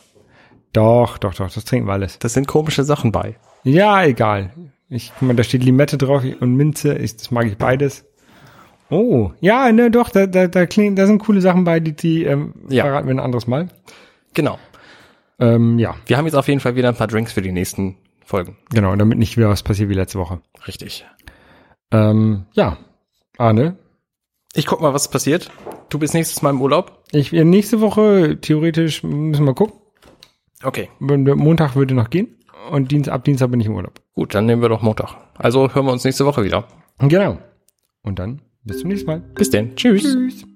[0.72, 2.18] Doch, doch, doch, das trinken wir alles.
[2.18, 3.36] Das sind komische Sachen bei.
[3.62, 4.50] Ja, egal.
[4.88, 6.96] Ich, guck mal, da steht Limette drauf und Minze.
[6.98, 8.04] Ich, das mag ich beides.
[8.90, 12.24] Oh, ja, ne, doch, da, da, da klingt, da sind coole Sachen bei, die, die
[12.24, 12.84] ähm, Ja.
[12.84, 13.68] verraten wir ein anderes Mal.
[14.34, 14.58] Genau.
[15.38, 17.96] Ähm, ja, Wir haben jetzt auf jeden Fall wieder ein paar Drinks für die nächsten
[18.24, 18.56] Folgen.
[18.70, 20.40] genau, damit nicht wieder was passiert wie letzte Woche.
[20.66, 21.06] Richtig.
[21.92, 22.76] Ähm, ja,
[23.38, 23.76] Arne,
[24.54, 25.50] Ich guck mal, was passiert.
[25.88, 27.04] Du bist nächstes Mal im Urlaub.
[27.12, 29.78] ich, äh, nächste Woche, theoretisch, müssen wir gucken.
[30.62, 30.88] Okay.
[30.98, 32.36] Montag würde noch gehen
[32.70, 34.00] und Dienst, ab Dienstag bin ich im Urlaub.
[34.14, 35.16] Gut, dann nehmen wir doch Montag.
[35.36, 36.66] Also hören wir uns nächste Woche wieder.
[36.98, 37.38] Genau.
[38.02, 39.20] Und dann bis zum nächsten Mal.
[39.34, 39.76] Bis denn.
[39.76, 40.02] Tschüss.
[40.02, 40.55] Tschüss.